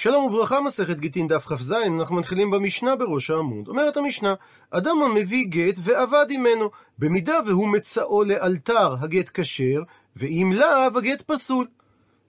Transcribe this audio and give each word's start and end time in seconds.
שלום 0.00 0.24
וברכה, 0.24 0.60
מסכת 0.60 0.96
גיטין 0.98 1.28
דף 1.28 1.46
כ"ז, 1.46 1.72
אנחנו 1.72 2.16
מתחילים 2.16 2.50
במשנה 2.50 2.96
בראש 2.96 3.30
העמוד. 3.30 3.68
אומרת 3.68 3.96
המשנה, 3.96 4.34
אדם 4.70 5.02
המביא 5.02 5.46
גט 5.48 5.74
ועבד 5.78 6.26
עמנו, 6.30 6.70
במידה 6.98 7.38
והוא 7.46 7.68
מצאו 7.68 8.24
לאלתר 8.24 8.94
הגט 9.00 9.30
כשר, 9.34 9.82
ואם 10.16 10.52
לאו 10.54 10.98
הגט 10.98 11.22
פסול. 11.22 11.66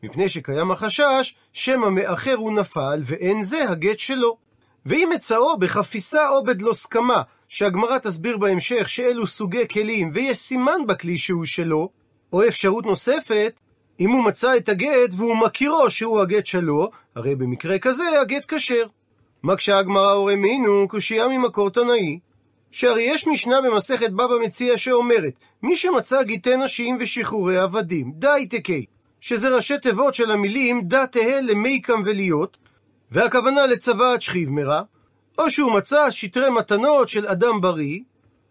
מפני 0.03 0.29
שקיים 0.29 0.71
החשש, 0.71 1.35
שמא 1.53 1.89
מאחר 1.89 2.33
הוא 2.33 2.51
נפל, 2.51 3.01
ואין 3.05 3.41
זה 3.41 3.69
הגט 3.69 3.99
שלו. 3.99 4.37
ואם 4.85 5.09
מצאו 5.15 5.57
בחפיסה 5.57 6.29
או 6.29 6.43
בדלוסקמה, 6.43 7.21
שהגמרא 7.47 7.97
תסביר 7.97 8.37
בהמשך 8.37 8.89
שאלו 8.89 9.27
סוגי 9.27 9.67
כלים, 9.67 10.11
ויש 10.13 10.37
סימן 10.37 10.87
בכלי 10.87 11.17
שהוא 11.17 11.45
שלו, 11.45 11.89
או 12.33 12.47
אפשרות 12.47 12.85
נוספת, 12.85 13.59
אם 13.99 14.09
הוא 14.09 14.23
מצא 14.23 14.57
את 14.57 14.69
הגט 14.69 15.13
והוא 15.17 15.37
מכירו 15.37 15.89
שהוא 15.89 16.21
הגט 16.21 16.45
שלו, 16.45 16.89
הרי 17.15 17.35
במקרה 17.35 17.79
כזה 17.79 18.21
הגט 18.21 18.43
כשר. 18.47 18.85
מקשה 19.43 19.77
הגמרא 19.77 20.11
הורי 20.11 20.35
מינו, 20.35 20.87
קושייה 20.87 21.27
ממקור 21.27 21.69
תנאי. 21.69 22.19
שהרי 22.71 23.03
יש 23.03 23.27
משנה 23.27 23.61
במסכת 23.61 24.09
בבא 24.09 24.35
מציע 24.45 24.77
שאומרת, 24.77 25.33
מי 25.63 25.75
שמצא 25.75 26.23
גיטי 26.23 26.57
נשים 26.57 26.97
ושחרורי 26.99 27.57
עבדים, 27.57 28.11
די 28.15 28.47
תקי, 28.49 28.85
שזה 29.21 29.55
ראשי 29.55 29.77
תיבות 29.77 30.13
של 30.13 30.31
המילים 30.31 30.81
דה 30.81 31.07
תהא 31.07 31.41
למיקם 31.41 32.03
ולהיות, 32.05 32.57
והכוונה 33.11 33.65
לצוואת 33.65 34.21
שכיב 34.21 34.49
מרע, 34.49 34.81
או 35.37 35.49
שהוא 35.49 35.71
מצא 35.71 36.11
שטרי 36.11 36.49
מתנות 36.49 37.09
של 37.09 37.27
אדם 37.27 37.61
בריא, 37.61 37.99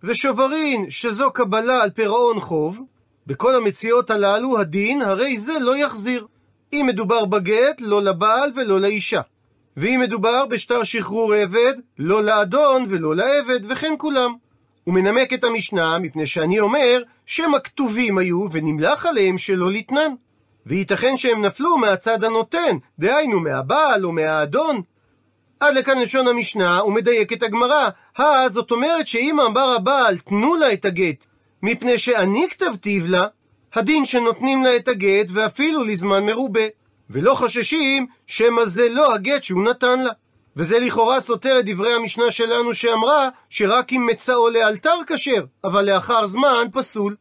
ושוברין 0.02 0.90
שזו 0.90 1.30
קבלה 1.30 1.82
על 1.82 1.90
פירעון 1.90 2.40
חוב, 2.40 2.80
בכל 3.28 3.54
המציאות 3.54 4.10
הללו 4.10 4.58
הדין 4.58 5.02
הרי 5.02 5.38
זה 5.38 5.58
לא 5.60 5.76
יחזיר. 5.76 6.26
אם 6.72 6.84
מדובר 6.88 7.24
בגט, 7.24 7.80
לא 7.80 8.02
לבעל 8.02 8.50
ולא 8.56 8.80
לאישה. 8.80 9.20
ואם 9.76 10.00
מדובר 10.02 10.46
בשטר 10.46 10.82
שחרור 10.82 11.34
עבד, 11.34 11.74
לא 11.98 12.22
לאדון 12.22 12.86
ולא 12.88 13.16
לעבד, 13.16 13.60
וכן 13.68 13.94
כולם. 13.98 14.34
הוא 14.84 14.94
מנמק 14.94 15.32
את 15.32 15.44
המשנה 15.44 15.98
מפני 15.98 16.26
שאני 16.26 16.60
אומר 16.60 17.02
שמא 17.26 17.58
כתובים 17.64 18.18
היו 18.18 18.46
ונמלך 18.52 19.06
עליהם 19.06 19.38
שלא 19.38 19.70
לתנן. 19.70 20.12
וייתכן 20.66 21.16
שהם 21.16 21.44
נפלו 21.44 21.78
מהצד 21.78 22.24
הנותן, 22.24 22.76
דהיינו 22.98 23.40
מהבעל 23.40 24.04
או 24.04 24.12
מהאדון. 24.12 24.82
עד 25.60 25.74
לכאן 25.74 26.00
לשון 26.00 26.28
המשנה, 26.28 26.78
הוא 26.78 26.92
מדייק 26.92 27.32
את 27.32 27.42
הגמרא. 27.42 27.88
הא, 28.16 28.48
זאת 28.48 28.70
אומרת 28.70 29.06
שאם 29.06 29.40
אמר 29.40 29.74
הבעל, 29.76 30.18
תנו 30.18 30.54
לה 30.54 30.72
את 30.72 30.84
הגט, 30.84 31.26
מפני 31.62 31.98
שאני 31.98 32.46
כתבתיו 32.50 33.02
לה, 33.08 33.26
הדין 33.74 34.04
שנותנים 34.04 34.64
לה 34.64 34.76
את 34.76 34.88
הגט 34.88 35.26
ואפילו 35.32 35.84
לזמן 35.84 36.26
מרובה, 36.26 36.60
ולא 37.10 37.34
חוששים 37.34 38.06
שמא 38.26 38.64
זה 38.64 38.88
לא 38.88 39.14
הגט 39.14 39.42
שהוא 39.42 39.64
נתן 39.64 40.00
לה. 40.00 40.10
וזה 40.56 40.78
לכאורה 40.78 41.20
סותר 41.20 41.58
את 41.58 41.64
דברי 41.66 41.94
המשנה 41.94 42.30
שלנו 42.30 42.74
שאמרה 42.74 43.28
שרק 43.50 43.92
אם 43.92 44.06
מצאו 44.06 44.48
לאלתר 44.48 44.94
כשר, 45.06 45.44
אבל 45.64 45.90
לאחר 45.90 46.26
זמן 46.26 46.66
פסול. 46.72 47.16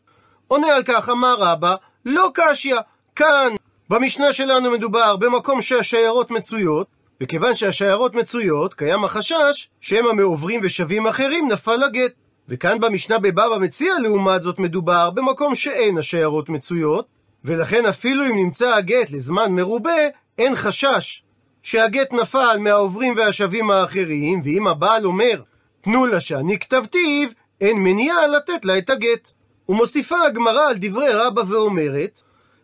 עונה 0.47 0.75
על 0.75 0.83
כך 0.83 1.09
אמר 1.09 1.35
רבא, 1.39 1.75
לא 2.05 2.31
קשיא, 2.33 2.75
כאן 3.15 3.53
במשנה 3.89 4.33
שלנו 4.33 4.71
מדובר 4.71 5.15
במקום 5.15 5.61
שהשיירות 5.61 6.31
מצויות, 6.31 6.87
וכיוון 7.23 7.55
שהשיירות 7.55 8.15
מצויות, 8.15 8.73
קיים 8.73 9.03
החשש 9.03 9.69
שמא 9.81 10.13
מעוברים 10.13 10.61
ושבים 10.63 11.07
אחרים 11.07 11.51
נפל 11.51 11.83
הגט. 11.83 12.11
וכאן 12.49 12.79
במשנה 12.79 13.19
בבבא 13.19 13.57
מציע 13.59 13.93
לעומת 13.99 14.41
זאת 14.41 14.59
מדובר 14.59 15.09
במקום 15.09 15.55
שאין 15.55 15.97
השיירות 15.97 16.49
מצויות, 16.49 17.05
ולכן 17.45 17.85
אפילו 17.85 18.25
אם 18.25 18.35
נמצא 18.35 18.75
הגט 18.75 19.11
לזמן 19.11 19.51
מרובה, 19.51 19.91
אין 20.37 20.55
חשש 20.55 21.23
שהגט 21.61 22.13
נפל 22.13 22.57
מהעוברים 22.59 23.13
והשבים 23.17 23.71
האחרים, 23.71 24.41
ואם 24.43 24.67
הבעל 24.67 25.05
אומר, 25.05 25.41
תנו 25.81 26.05
לה 26.05 26.19
שאני 26.21 26.59
כתבתיו, 26.59 27.29
אין 27.61 27.77
מניעה 27.77 28.27
לתת 28.27 28.65
לה 28.65 28.77
את 28.77 28.89
הגט. 28.89 29.31
ומוסיפה 29.69 30.21
הגמרא 30.21 30.69
על 30.69 30.75
דברי 30.77 31.13
רבא 31.13 31.41
ואומרת, 31.47 32.21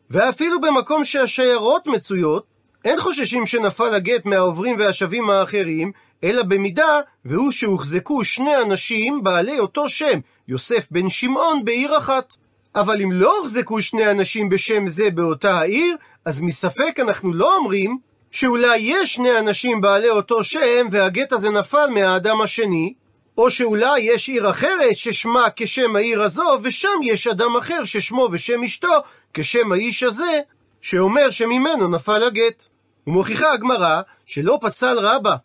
ואפילו 0.10 0.62
במקום 0.62 1.04
שהשיירות 1.04 1.88
מצויות, 1.88 2.46
אין 2.86 3.00
חוששים 3.00 3.46
שנפל 3.46 3.94
הגט 3.94 4.26
מהעוברים 4.26 4.76
והשבים 4.80 5.30
האחרים, 5.30 5.92
אלא 6.24 6.44
במידה 6.44 7.00
והוא 7.26 7.52
שהוחזקו 7.52 8.24
שני 8.24 8.58
אנשים 8.58 9.24
בעלי 9.24 9.60
אותו 9.60 9.90
שם, 9.90 10.20
יוסף 10.48 10.88
בן 10.92 11.10
שמעון 11.10 11.66
בעיר 11.66 11.98
אחת. 11.98 12.36
אבל 12.76 13.02
אם 13.02 13.12
לא 13.12 13.38
הוחזקו 13.38 13.82
שני 13.82 14.12
אנשים 14.12 14.50
בשם 14.50 14.88
זה 14.88 15.10
באותה 15.10 15.60
העיר, 15.60 15.96
אז 16.26 16.42
מספק 16.42 17.00
אנחנו 17.00 17.34
לא 17.34 17.56
אומרים 17.56 17.98
שאולי 18.32 18.78
יש 18.78 19.14
שני 19.14 19.40
אנשים 19.40 19.82
בעלי 19.82 20.10
אותו 20.10 20.44
שם 20.44 20.88
והגט 20.92 21.34
הזה 21.34 21.50
נפל 21.50 21.90
מהאדם 21.90 22.42
השני, 22.42 22.94
או 23.38 23.50
שאולי 23.52 24.00
יש 24.00 24.30
עיר 24.30 24.50
אחרת 24.50 24.98
ששמה 24.98 25.46
כשם 25.56 25.96
העיר 25.96 26.24
הזו, 26.24 26.60
ושם 26.64 27.00
יש 27.04 27.28
אדם 27.28 27.56
אחר 27.58 27.84
ששמו 27.84 28.30
ושם 28.32 28.64
אשתו 28.64 28.94
כשם 29.34 29.72
האיש 29.72 30.04
הזה, 30.04 30.40
שאומר 30.82 31.30
שממנו 31.30 31.88
נפל 31.88 32.24
הגט. 32.24 32.66
ומוכיחה 33.08 33.52
הגמרא 33.52 34.02
שלא 34.26 34.60
פסל 34.62 35.00
רבה 35.00 35.36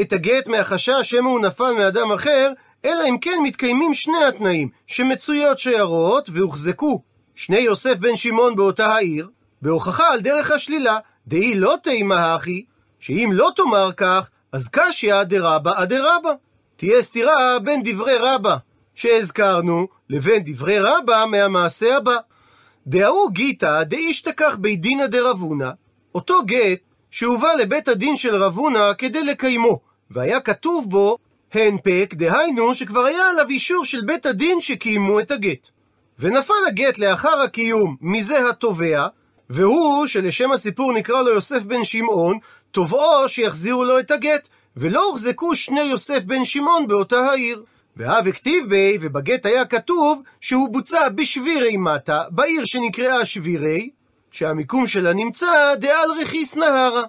את 0.00 0.12
הגט 0.12 0.48
מהחשש 0.48 1.00
שמא 1.02 1.28
הוא 1.28 1.40
נפל 1.40 1.72
מאדם 1.72 2.12
אחר, 2.12 2.52
אלא 2.84 3.04
אם 3.08 3.18
כן 3.20 3.38
מתקיימים 3.42 3.94
שני 3.94 4.24
התנאים, 4.24 4.68
שמצויות 4.86 5.58
שיירות 5.58 6.28
והוחזקו 6.32 7.02
שני 7.34 7.58
יוסף 7.58 7.94
בן 7.94 8.16
שמעון 8.16 8.56
באותה 8.56 8.86
העיר, 8.86 9.28
בהוכחה 9.62 10.12
על 10.12 10.20
דרך 10.20 10.50
השלילה, 10.50 10.98
דאי 11.26 11.54
לא 11.54 11.74
תימא 11.82 12.14
הכי, 12.14 12.64
שאם 13.00 13.30
לא 13.32 13.50
תאמר 13.56 13.92
כך, 13.96 14.30
אז 14.52 14.68
קשיא 14.68 15.22
דרבא 15.22 15.70
אדרבא. 15.74 16.32
תהיה 16.76 17.02
סתירה 17.02 17.58
בין 17.58 17.82
דברי 17.84 18.16
רבא 18.18 18.56
שהזכרנו, 18.94 19.86
לבין 20.10 20.42
דברי 20.46 20.78
רבא 20.78 21.24
מהמעשה 21.30 21.96
הבא. 21.96 22.16
דהוא 22.86 23.30
גיתא 23.32 23.82
דאישתכח 23.82 24.56
בית 24.60 24.80
דינא 24.80 25.06
דרבונה, 25.06 25.70
אותו 26.14 26.44
גט 26.44 26.80
שהובא 27.10 27.52
לבית 27.54 27.88
הדין 27.88 28.16
של 28.16 28.36
רבונה 28.36 28.94
כדי 28.94 29.24
לקיימו, 29.24 29.80
והיה 30.10 30.40
כתוב 30.40 30.90
בו 30.90 31.18
הנפק, 31.52 32.14
דהיינו 32.14 32.74
שכבר 32.74 33.04
היה 33.04 33.28
עליו 33.28 33.48
אישור 33.48 33.84
של 33.84 34.00
בית 34.00 34.26
הדין 34.26 34.60
שקיימו 34.60 35.20
את 35.20 35.30
הגט. 35.30 35.68
ונפל 36.18 36.54
הגט 36.68 36.98
לאחר 36.98 37.40
הקיום 37.40 37.96
מזה 38.00 38.48
התובע, 38.48 39.06
והוא, 39.50 40.06
שלשם 40.06 40.52
הסיפור 40.52 40.92
נקרא 40.92 41.22
לו 41.22 41.30
יוסף 41.30 41.62
בן 41.62 41.84
שמעון, 41.84 42.38
תובעו 42.70 43.28
שיחזירו 43.28 43.84
לו 43.84 43.98
את 43.98 44.10
הגט, 44.10 44.48
ולא 44.76 45.04
הוחזקו 45.04 45.54
שני 45.54 45.82
יוסף 45.82 46.24
בן 46.24 46.44
שמעון 46.44 46.86
באותה 46.86 47.18
העיר. 47.18 47.64
והב 47.96 48.28
הכתיב 48.28 48.68
בי, 48.68 48.98
ובגט 49.00 49.46
היה 49.46 49.64
כתוב 49.64 50.22
שהוא 50.40 50.68
בוצע 50.72 51.08
בשבירי 51.08 51.76
מטה, 51.76 52.22
בעיר 52.30 52.64
שנקראה 52.64 53.24
שבירי, 53.24 53.90
שהמיקום 54.30 54.86
שלה 54.86 55.12
נמצא 55.12 55.74
דעל 55.74 56.10
רכיס 56.20 56.56
נהרה, 56.56 57.02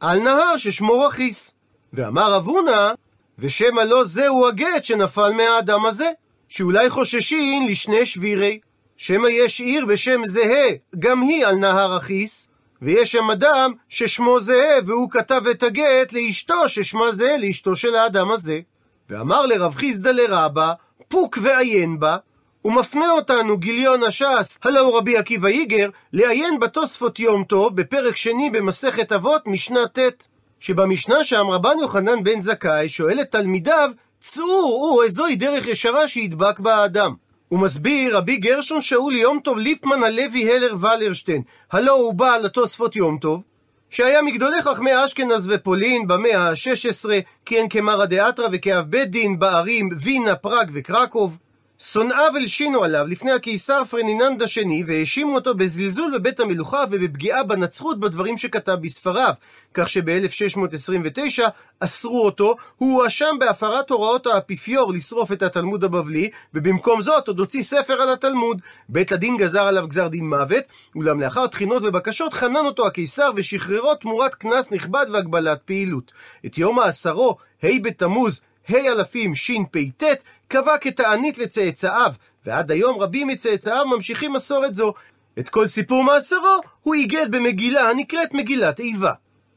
על 0.00 0.20
נהר 0.20 0.56
ששמו 0.56 1.00
רכיס. 1.00 1.54
ואמר 1.94 2.32
רב 2.32 2.46
הונא, 2.46 2.92
ושמא 3.38 3.80
לא 3.80 4.04
זהו 4.04 4.48
הגט 4.48 4.84
שנפל 4.84 5.32
מהאדם 5.32 5.86
הזה, 5.86 6.10
שאולי 6.48 6.90
חוששין 6.90 7.66
לשני 7.66 8.06
שבירי. 8.06 8.58
שמא 8.96 9.28
יש 9.28 9.60
עיר 9.60 9.86
בשם 9.86 10.26
זהה, 10.26 10.68
גם 10.98 11.22
היא 11.22 11.46
על 11.46 11.54
נהר 11.54 11.94
רכיס, 11.94 12.48
ויש 12.82 13.12
שם 13.12 13.30
אדם 13.30 13.72
ששמו 13.88 14.40
זהה, 14.40 14.78
והוא 14.86 15.10
כתב 15.10 15.42
את 15.50 15.62
הגט 15.62 16.12
לאשתו 16.12 16.68
ששמה 16.68 17.12
זהה 17.12 17.38
לאשתו 17.38 17.76
של 17.76 17.94
האדם 17.94 18.30
הזה. 18.30 18.60
ואמר 19.10 19.46
לרב 19.46 19.74
חיסדא 19.74 20.10
לרבה, 20.10 20.72
פוק 21.08 21.38
ועיין 21.42 22.00
בה, 22.00 22.16
ומפנה 22.64 23.10
אותנו 23.10 23.58
גיליון 23.58 24.02
הש"ס, 24.02 24.58
הלא 24.62 24.80
הוא 24.80 24.96
רבי 24.98 25.16
עקיבא 25.16 25.48
איגר, 25.48 25.90
לעיין 26.12 26.60
בתוספות 26.60 27.20
יום 27.20 27.44
טוב, 27.44 27.76
בפרק 27.76 28.16
שני 28.16 28.50
במסכת 28.50 29.12
אבות, 29.12 29.42
משנה 29.46 29.86
ט', 29.88 30.28
שבמשנה 30.64 31.24
שם 31.24 31.46
רבן 31.50 31.78
יוחנן 31.80 32.24
בן 32.24 32.40
זכאי 32.40 32.88
שואל 32.88 33.20
את 33.20 33.30
תלמידיו, 33.30 33.90
צאו, 34.20 34.44
הוא, 34.44 35.02
איזוהי 35.02 35.36
דרך 35.36 35.66
ישרה 35.66 36.08
שידבק 36.08 36.58
בה 36.58 36.74
האדם. 36.74 37.14
הוא 37.48 37.60
מסביר 37.60 38.16
רבי 38.16 38.36
גרשון 38.36 38.80
שאול 38.80 39.16
יום 39.16 39.40
טוב 39.44 39.58
ליפמן 39.58 40.04
הלוי 40.04 40.52
הלר 40.52 40.76
ולרשטיין, 40.80 41.42
הלא 41.72 41.92
הוא 41.92 42.14
בעל 42.14 42.46
התוספות 42.46 42.96
יום 42.96 43.18
טוב, 43.18 43.42
שהיה 43.90 44.22
מגדולי 44.22 44.62
חכמי 44.62 45.04
אשכנז 45.04 45.50
ופולין 45.50 46.06
במאה 46.06 46.48
ה-16, 46.48 47.10
כיהן 47.46 47.68
כמרא 47.68 48.04
דאתרא 48.04 48.48
וכאב 48.52 48.84
בית 48.84 49.10
דין 49.10 49.38
בערים 49.38 49.88
וינה, 50.00 50.34
פראג 50.34 50.70
וקרקוב, 50.74 51.36
שונאיו 51.78 52.36
הלשינו 52.36 52.84
עליו 52.84 53.06
לפני 53.06 53.32
הקיסר 53.32 53.84
פרדיננד 53.84 54.42
השני, 54.42 54.84
והאשימו 54.86 55.34
אותו 55.34 55.54
בזלזול 55.54 56.18
בבית 56.18 56.40
המלוכה 56.40 56.84
ובפגיעה 56.90 57.42
בנצרות 57.42 58.00
בדברים 58.00 58.36
שכתב 58.36 58.78
בספריו, 58.80 59.32
כך 59.74 59.88
שב-1629 59.88 61.42
אסרו 61.80 62.24
אותו, 62.24 62.56
הוא 62.76 63.00
הואשם 63.00 63.36
בהפרת 63.40 63.90
הוראות 63.90 64.26
האפיפיור 64.26 64.92
לשרוף 64.92 65.32
את 65.32 65.42
התלמוד 65.42 65.84
הבבלי, 65.84 66.30
ובמקום 66.54 67.02
זאת 67.02 67.28
עוד 67.28 67.38
הוציא 67.38 67.62
ספר 67.62 68.02
על 68.02 68.12
התלמוד. 68.12 68.60
בית 68.88 69.12
הדין 69.12 69.36
גזר 69.36 69.62
עליו 69.62 69.88
גזר 69.88 70.08
דין 70.08 70.28
מוות, 70.28 70.64
אולם 70.96 71.20
לאחר 71.20 71.46
תחינות 71.46 71.82
ובקשות 71.82 72.34
חנן 72.34 72.66
אותו 72.66 72.86
הקיסר 72.86 73.30
ושחררו 73.36 73.94
תמורת 73.94 74.34
קנס 74.34 74.70
נכבד 74.70 75.06
והגבלת 75.12 75.62
פעילות. 75.64 76.12
את 76.46 76.58
יום 76.58 76.76
מאסרו, 76.76 77.36
ה' 77.62 77.68
בתמוז, 77.82 78.40
ה' 78.68 78.92
אלפים 78.92 79.34
שפ"ט, 79.34 80.02
קבע 80.48 80.78
כתענית 80.78 81.38
לצאצאיו, 81.38 82.12
ועד 82.46 82.70
היום 82.70 82.98
רבים 82.98 83.28
מצאצאיו 83.28 83.86
ממשיכים 83.86 84.32
מסורת 84.32 84.74
זו. 84.74 84.94
את 85.38 85.48
כל 85.48 85.66
סיפור 85.66 86.04
מאסרו 86.04 86.60
הוא 86.82 86.94
איגד 86.94 87.26
במגילה 87.30 87.90
הנקראת 87.90 88.34
מגילת 88.34 88.80
איבה. 88.80 89.12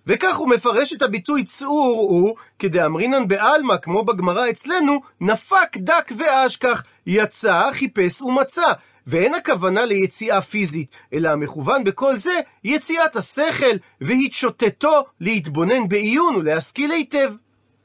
וכך 0.08 0.38
הוא 0.38 0.50
מפרש 0.50 0.94
את 0.94 1.02
הביטוי 1.02 1.44
צעור 1.44 2.08
הוא, 2.10 2.36
כדאמרינן 2.60 3.28
בעלמא, 3.28 3.78
כמו 3.78 4.04
בגמרא 4.04 4.50
אצלנו, 4.50 5.02
נפק 5.22 5.78
דק 5.78 6.12
ואשכח, 6.18 6.84
יצא, 7.08 7.70
חיפש 7.72 8.22
ומצא. 8.22 8.66
ואין 9.08 9.34
הכוונה 9.34 9.86
ליציאה 9.86 10.42
פיזית, 10.42 10.90
אלא 11.14 11.30
המכוון 11.30 11.84
בכל 11.84 12.16
זה 12.16 12.40
יציאת 12.64 13.16
השכל 13.16 13.76
והתשוטטו 14.02 15.04
להתבונן 15.22 15.88
בעיון 15.88 16.36
ולהשכיל 16.36 16.92
היטב. 16.92 17.34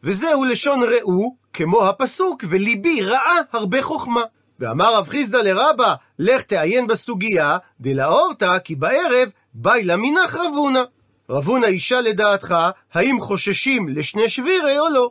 וזהו 0.04 0.44
לשון 0.44 0.80
ראו, 0.82 1.36
כמו 1.52 1.88
הפסוק, 1.88 2.44
וליבי 2.48 3.02
ראה 3.02 3.40
הרבה 3.52 3.82
חוכמה. 3.82 4.22
ואמר 4.60 4.96
רב 4.96 5.08
חיסדא 5.08 5.38
לרבה, 5.38 5.94
לך 6.18 6.42
תעיין 6.42 6.86
בסוגיה, 6.86 7.58
דלאורתא 7.80 8.58
כי 8.58 8.74
בערב 8.74 9.28
באי 9.54 9.84
למינך 9.84 10.34
רבונה. 10.34 10.84
רבונה 11.30 11.66
אישה 11.66 12.00
לדעתך, 12.00 12.54
האם 12.94 13.20
חוששים 13.20 13.88
לשני 13.88 14.28
שבירי 14.28 14.78
או 14.78 14.88
לא? 14.88 15.10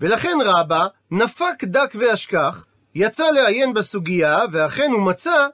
ולכן 0.00 0.38
רבה, 0.44 0.86
נפק 1.10 1.64
דק 1.64 1.92
ואשכח, 1.94 2.64
יצא 2.94 3.30
לעיין 3.30 3.74
בסוגיה, 3.74 4.38
ואכן 4.52 4.90
הוא 4.92 5.02
מצא 5.02 5.46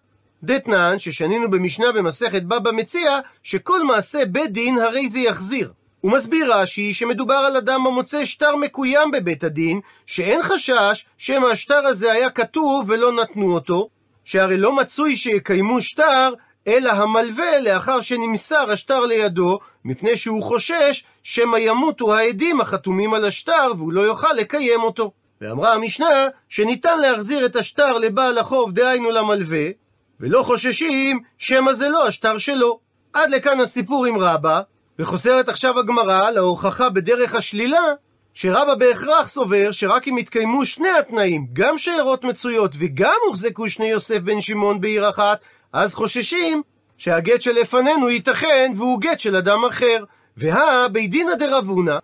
דתנן, 0.43 0.99
ששנינו 0.99 1.51
במשנה 1.51 1.93
במסכת 1.93 2.43
בבא 2.43 2.71
מציע, 2.73 3.19
שכל 3.43 3.85
מעשה 3.85 4.25
בית 4.25 4.53
דין 4.53 4.79
הרי 4.79 5.09
זה 5.09 5.19
יחזיר. 5.19 5.73
הוא 6.01 6.13
מסביר 6.13 6.55
רש"י 6.55 6.95
שמדובר 6.95 7.35
על 7.35 7.57
אדם 7.57 7.87
המוצא 7.87 8.25
שטר 8.25 8.57
מקוים 8.57 9.11
בבית 9.11 9.45
הדין, 9.45 9.81
שאין 10.07 10.43
חשש 10.43 11.07
שמא 11.19 11.47
השטר 11.47 11.87
הזה 11.87 12.13
היה 12.13 12.31
כתוב 12.31 12.85
ולא 12.89 13.13
נתנו 13.13 13.55
אותו, 13.55 13.89
שהרי 14.25 14.57
לא 14.57 14.77
מצוי 14.77 15.17
שיקיימו 15.17 15.81
שטר, 15.81 16.35
אלא 16.69 16.91
המלווה 16.91 17.61
לאחר 17.61 18.01
שנמסר 18.01 18.71
השטר 18.71 19.07
לידו, 19.07 19.59
מפני 19.85 20.17
שהוא 20.17 20.43
חושש 20.43 21.05
שמא 21.23 21.57
ימותו 21.57 22.15
העדים 22.15 22.61
החתומים 22.61 23.15
על 23.15 23.25
השטר 23.25 23.73
והוא 23.77 23.93
לא 23.93 24.01
יוכל 24.01 24.33
לקיים 24.33 24.83
אותו. 24.83 25.13
ואמרה 25.41 25.75
המשנה 25.75 26.29
שניתן 26.49 27.01
להחזיר 27.01 27.47
את 27.47 27.57
השטר 27.57 27.99
לבעל 27.99 28.39
החוב, 28.39 28.73
דהיינו 28.73 29.11
למלווה, 29.11 29.67
ולא 30.21 30.43
חוששים 30.43 31.21
שמא 31.39 31.73
זה 31.73 31.89
לא 31.89 32.07
השטר 32.07 32.39
שלו. 32.39 32.81
עד 33.13 33.31
לכאן 33.31 33.61
הסיפור 33.61 34.07
עם 34.07 34.19
רבא, 34.19 34.61
וחוזרת 34.99 35.49
עכשיו 35.49 35.79
הגמרא 35.79 36.31
להוכחה 36.31 36.89
בדרך 36.89 37.35
השלילה, 37.35 37.83
שרבא 38.35 38.75
בהכרח 38.75 39.29
סובר 39.29 39.71
שרק 39.71 40.09
אם 40.09 40.19
יתקיימו 40.19 40.67
שני 40.67 40.89
התנאים, 40.89 41.47
גם 41.53 41.79
שארות 41.79 42.25
מצויות 42.25 42.73
וגם 42.79 43.17
הוחזקו 43.27 43.69
שני 43.69 43.89
יוסף 43.89 44.19
בן 44.19 44.41
שמעון 44.41 44.81
בעיר 44.81 45.09
אחת, 45.09 45.41
אז 45.73 45.95
חוששים 45.95 46.63
שהגט 46.99 47.43
שלפנינו 47.43 48.11
ייתכן 48.11 48.73
והוא 48.77 49.01
גט 49.01 49.21
של 49.21 49.37
אדם 49.37 49.65
אחר. 49.65 50.05
והא 50.39 50.89
בית 50.89 51.11
דינא 51.11 51.35
דרבונה, 51.35 51.99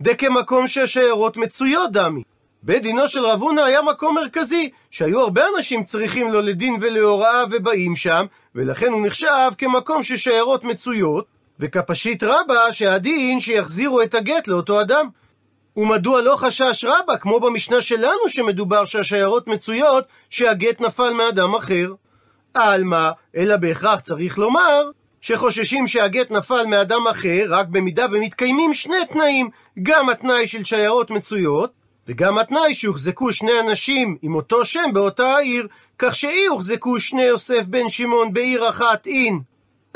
דכמקום 0.00 0.66
שהשיירות 0.66 1.36
מצויות 1.36 1.92
דמי. 1.92 2.22
בית 2.62 2.82
דינו 2.82 3.08
של 3.08 3.26
רב 3.26 3.42
הונא 3.42 3.60
היה 3.60 3.82
מקום 3.82 4.14
מרכזי, 4.14 4.70
שהיו 4.90 5.20
הרבה 5.20 5.42
אנשים 5.56 5.84
צריכים 5.84 6.32
לו 6.32 6.40
לדין 6.40 6.76
ולהוראה 6.80 7.44
ובאים 7.50 7.96
שם, 7.96 8.26
ולכן 8.54 8.92
הוא 8.92 9.06
נחשב 9.06 9.50
כמקום 9.58 10.02
ששיירות 10.02 10.64
מצויות, 10.64 11.26
וכפשיט 11.60 12.22
רבה 12.22 12.72
שהדין 12.72 13.40
שיחזירו 13.40 14.02
את 14.02 14.14
הגט 14.14 14.48
לאותו 14.48 14.80
אדם. 14.80 15.08
ומדוע 15.76 16.22
לא 16.22 16.36
חשש 16.36 16.84
רבה, 16.84 17.16
כמו 17.16 17.40
במשנה 17.40 17.82
שלנו 17.82 18.28
שמדובר 18.28 18.84
שהשיירות 18.84 19.46
מצויות, 19.46 20.04
שהגט 20.30 20.80
נפל 20.80 21.12
מאדם 21.12 21.54
אחר? 21.54 21.92
עלמא, 22.54 23.10
אלא 23.36 23.56
בהכרח 23.56 24.00
צריך 24.00 24.38
לומר, 24.38 24.90
שחוששים 25.20 25.86
שהגט 25.86 26.30
נפל 26.30 26.66
מאדם 26.66 27.06
אחר 27.10 27.46
רק 27.48 27.66
במידה 27.66 28.06
ומתקיימים 28.10 28.74
שני 28.74 29.06
תנאים, 29.12 29.50
גם 29.82 30.08
התנאי 30.08 30.46
של 30.46 30.64
שיירות 30.64 31.10
מצויות, 31.10 31.70
וגם 32.08 32.38
התנאי 32.38 32.74
שהוחזקו 32.74 33.32
שני 33.32 33.60
אנשים 33.60 34.16
עם 34.22 34.34
אותו 34.34 34.64
שם 34.64 34.90
באותה 34.92 35.26
העיר, 35.26 35.68
כך 35.98 36.14
שאי 36.14 36.46
הוחזקו 36.46 37.00
שני 37.00 37.22
יוסף 37.22 37.62
בן 37.62 37.88
שמעון 37.88 38.32
בעיר 38.32 38.68
אחת 38.68 39.06
אין. 39.06 39.40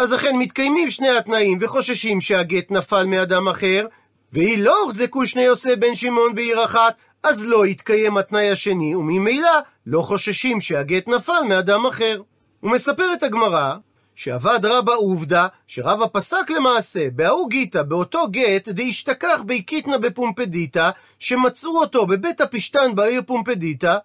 אז 0.01 0.15
אכן 0.15 0.37
מתקיימים 0.37 0.91
שני 0.91 1.09
התנאים 1.09 1.59
וחוששים 1.61 2.21
שהגט 2.21 2.71
נפל 2.71 3.07
מאדם 3.07 3.49
אחר, 3.49 3.87
ואי 4.33 4.57
לא 4.57 4.83
הוחזקו 4.83 5.27
שני 5.27 5.43
יוסף 5.43 5.75
בן 5.79 5.95
שמעון 5.95 6.35
בעיר 6.35 6.65
אחת, 6.65 6.95
אז 7.23 7.45
לא 7.45 7.67
יתקיים 7.67 8.17
התנאי 8.17 8.51
השני, 8.51 8.95
וממילא 8.95 9.51
לא 9.87 10.03
חוששים 10.03 10.61
שהגט 10.61 11.09
נפל 11.09 11.43
מאדם 11.49 11.87
אחר. 11.87 12.23
ומספרת 12.63 13.23
הגמרא 13.23 13.75
שעבד 14.15 14.65
רבא 14.65 14.93
עובדא, 14.93 15.47
שרבא 15.67 16.07
פסק 16.13 16.51
למעשה, 16.51 17.09
בהוא 17.13 17.51
גיתא, 17.51 17.83
באותו 17.83 18.29
גט, 18.31 18.69
דהשתכח 18.69 19.41
בי 19.47 19.63
קיתנא 19.63 19.97
בפומפדיתא, 19.97 20.91
שמצאו 21.19 21.81
אותו 21.81 22.07
בבית 22.07 22.41
הפשתן 22.41 22.95
בעיר 22.95 23.23
פומפדיתא, 23.27 23.97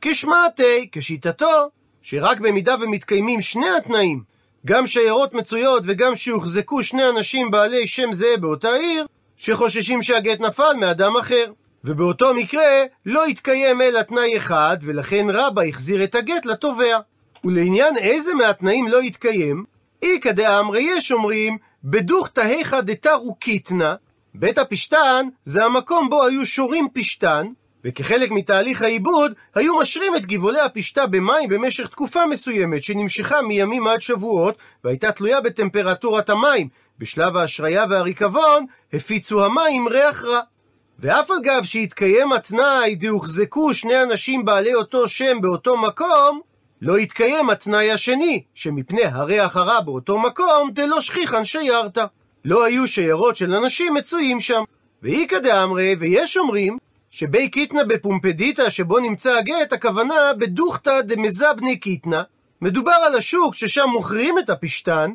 כשמעתי, 0.00 0.88
כשיטתו, 0.92 1.70
שרק 2.02 2.40
במידה 2.40 2.74
ומתקיימים 2.80 3.40
שני 3.40 3.70
התנאים, 3.76 4.29
גם 4.66 4.86
שיירות 4.86 5.34
מצויות 5.34 5.82
וגם 5.86 6.14
שהוחזקו 6.14 6.82
שני 6.82 7.08
אנשים 7.08 7.50
בעלי 7.50 7.86
שם 7.86 8.12
זהה 8.12 8.36
באותה 8.36 8.72
עיר, 8.74 9.06
שחוששים 9.36 10.02
שהגט 10.02 10.40
נפל 10.40 10.72
מאדם 10.80 11.16
אחר. 11.16 11.52
ובאותו 11.84 12.34
מקרה 12.34 12.84
לא 13.06 13.24
התקיים 13.24 13.82
אלא 13.82 14.02
תנאי 14.02 14.36
אחד, 14.36 14.76
ולכן 14.82 15.26
רבא 15.28 15.62
החזיר 15.62 16.04
את 16.04 16.14
הגט 16.14 16.46
לתובע. 16.46 16.98
ולעניין 17.44 17.96
איזה 17.96 18.34
מהתנאים 18.34 18.88
לא 18.88 19.02
יתקיים, 19.02 19.64
איכא 20.02 20.32
דאמרי 20.32 20.82
יש 20.82 21.12
אומרים, 21.12 21.58
בדוכתא 21.84 22.40
היכא 22.40 22.80
דתרו 22.80 23.34
קיתנא, 23.34 23.94
בית 24.34 24.58
הפשתן 24.58 25.28
זה 25.44 25.64
המקום 25.64 26.10
בו 26.10 26.24
היו 26.24 26.46
שורים 26.46 26.88
פשתן, 26.92 27.46
וכחלק 27.84 28.30
מתהליך 28.30 28.82
העיבוד, 28.82 29.32
היו 29.54 29.78
משרים 29.78 30.16
את 30.16 30.26
גבעולי 30.26 30.60
הפשתה 30.60 31.06
במים 31.06 31.48
במשך 31.48 31.88
תקופה 31.88 32.26
מסוימת, 32.26 32.82
שנמשכה 32.82 33.42
מימים 33.42 33.86
עד 33.86 34.00
שבועות, 34.00 34.56
והייתה 34.84 35.12
תלויה 35.12 35.40
בטמפרטורת 35.40 36.30
המים. 36.30 36.68
בשלב 36.98 37.36
ההשריה 37.36 37.84
והריקבון, 37.90 38.66
הפיצו 38.92 39.44
המים 39.44 39.88
ריח 39.88 40.24
רע. 40.24 40.40
ואף 40.98 41.30
אגב 41.30 41.64
שהתקיים 41.64 42.32
התנאי 42.32 42.94
דהוחזקו 42.94 43.74
שני 43.74 44.02
אנשים 44.02 44.44
בעלי 44.44 44.74
אותו 44.74 45.08
שם 45.08 45.40
באותו 45.40 45.76
מקום, 45.76 46.40
לא 46.82 46.98
יתקיים 46.98 47.50
התנאי 47.50 47.92
השני, 47.92 48.42
שמפני 48.54 49.04
הריח 49.04 49.56
הרע 49.56 49.80
באותו 49.80 50.18
מקום, 50.18 50.70
דלא 50.74 51.00
שכיחן 51.00 51.44
שיירתא. 51.44 52.04
לא 52.44 52.64
היו 52.64 52.88
שיירות 52.88 53.36
של 53.36 53.54
אנשים 53.54 53.94
מצויים 53.94 54.40
שם. 54.40 54.62
ואיכא 55.02 55.38
דאמרי, 55.38 55.96
ויש 55.98 56.36
אומרים, 56.36 56.78
שבי 57.10 57.48
קיטנה 57.48 57.84
בפומפדיתא 57.84 58.70
שבו 58.70 58.98
נמצא 58.98 59.36
הגט, 59.38 59.72
הכוונה 59.72 60.32
בדוכתא 60.38 61.00
דמזבני 61.00 61.78
קיטנה. 61.78 62.22
מדובר 62.62 62.92
על 63.06 63.16
השוק 63.16 63.54
ששם 63.54 63.88
מוכרים 63.92 64.38
את 64.38 64.50
הפשתן, 64.50 65.10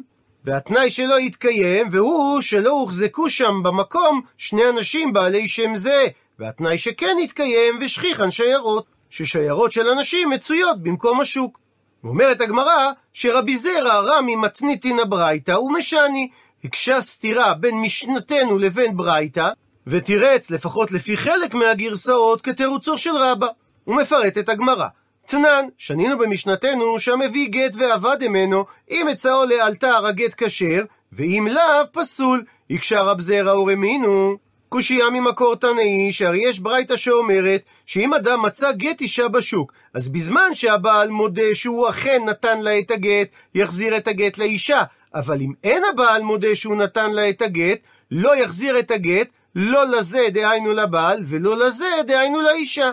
והתנאי 0.46 0.90
שלו 0.90 1.20
יתקיים, 1.20 1.88
והוא 1.92 2.42
שלא 2.42 2.72
הוחזקו 2.72 3.30
שם 3.30 3.64
במקום 3.64 4.22
שני 4.38 4.70
אנשים 4.70 5.14
בעלי 5.14 5.48
שם 5.48 5.76
זה, 5.76 6.08
והתנאי 6.40 6.78
שכן 6.78 7.18
יתקיים 7.24 7.80
ושכיחן 7.82 8.32
שיירות. 8.32 8.86
ששיירות 9.10 9.72
של 9.72 9.88
אנשים 9.88 10.30
מצויות 10.30 10.84
במקום 10.84 11.22
השוק. 11.22 11.60
ואומרת 12.04 12.42
הגמרא 12.42 12.92
שרבי 13.14 13.58
זרע 13.58 14.00
רמי 14.00 14.36
מתניתין 14.36 15.00
הברייתא 15.00 15.52
ומשני, 15.52 16.30
הקשה 16.64 17.02
סתירה 17.02 17.54
בין 17.54 17.82
משנתנו 17.82 18.58
לבין 18.58 18.98
ברייתא, 18.98 19.50
ותירץ 19.88 20.52
לפחות 20.52 20.92
לפי 20.92 21.18
חלק 21.18 21.54
מהגרסאות 21.54 22.42
כתירוצו 22.42 22.98
של 22.98 23.16
רבא. 23.16 23.48
ומפרטת 23.88 24.50
הגמרא. 24.50 24.88
תנן, 25.26 25.66
שנינו 25.78 26.18
במשנתנו 26.18 27.00
שהמביא 27.00 27.50
גט 27.50 27.72
ועבד 27.78 28.18
ממנו, 28.28 28.66
אם 28.92 29.08
אצאו 29.08 29.46
לאלתר 29.46 30.06
הגט 30.06 30.34
כשר, 30.38 30.84
ואם 31.12 31.48
לאו 31.52 31.92
פסול, 31.92 32.44
הקשה 32.70 33.02
רב 33.02 33.22
זרע 33.22 33.60
ורמינו. 33.60 34.38
קושייה 34.70 35.10
ממקור 35.10 35.56
תנאי, 35.56 36.12
שהרי 36.12 36.50
יש 36.50 36.60
ברייתא 36.60 36.96
שאומרת 36.96 37.62
שאם 37.86 38.14
אדם 38.14 38.42
מצא 38.42 38.72
גט 38.72 39.02
אישה 39.02 39.28
בשוק, 39.28 39.74
אז 39.94 40.10
בזמן 40.10 40.54
שהבעל 40.54 41.10
מודה 41.10 41.56
שהוא 41.56 41.90
אכן 41.90 42.24
נתן 42.26 42.62
לה 42.62 42.80
את 42.80 42.92
הגט, 42.92 43.28
יחזיר 43.56 43.98
את 43.98 44.08
הגט 44.08 44.38
לאישה. 44.38 44.84
אבל 45.16 45.42
אם 45.42 45.52
אין 45.64 45.84
הבעל 45.94 46.24
מודה 46.24 46.56
שהוא 46.56 46.76
נתן 46.76 47.12
לה 47.12 47.30
את 47.30 47.42
הגט, 47.42 47.80
לא 48.12 48.38
יחזיר 48.38 48.80
את 48.80 48.92
הגט, 48.92 49.28
לא 49.56 49.88
לזה 49.88 50.28
דהיינו 50.32 50.74
לבעל, 50.74 51.24
ולא 51.28 51.58
לזה 51.58 51.86
דהיינו 52.08 52.42
לאישה. 52.42 52.92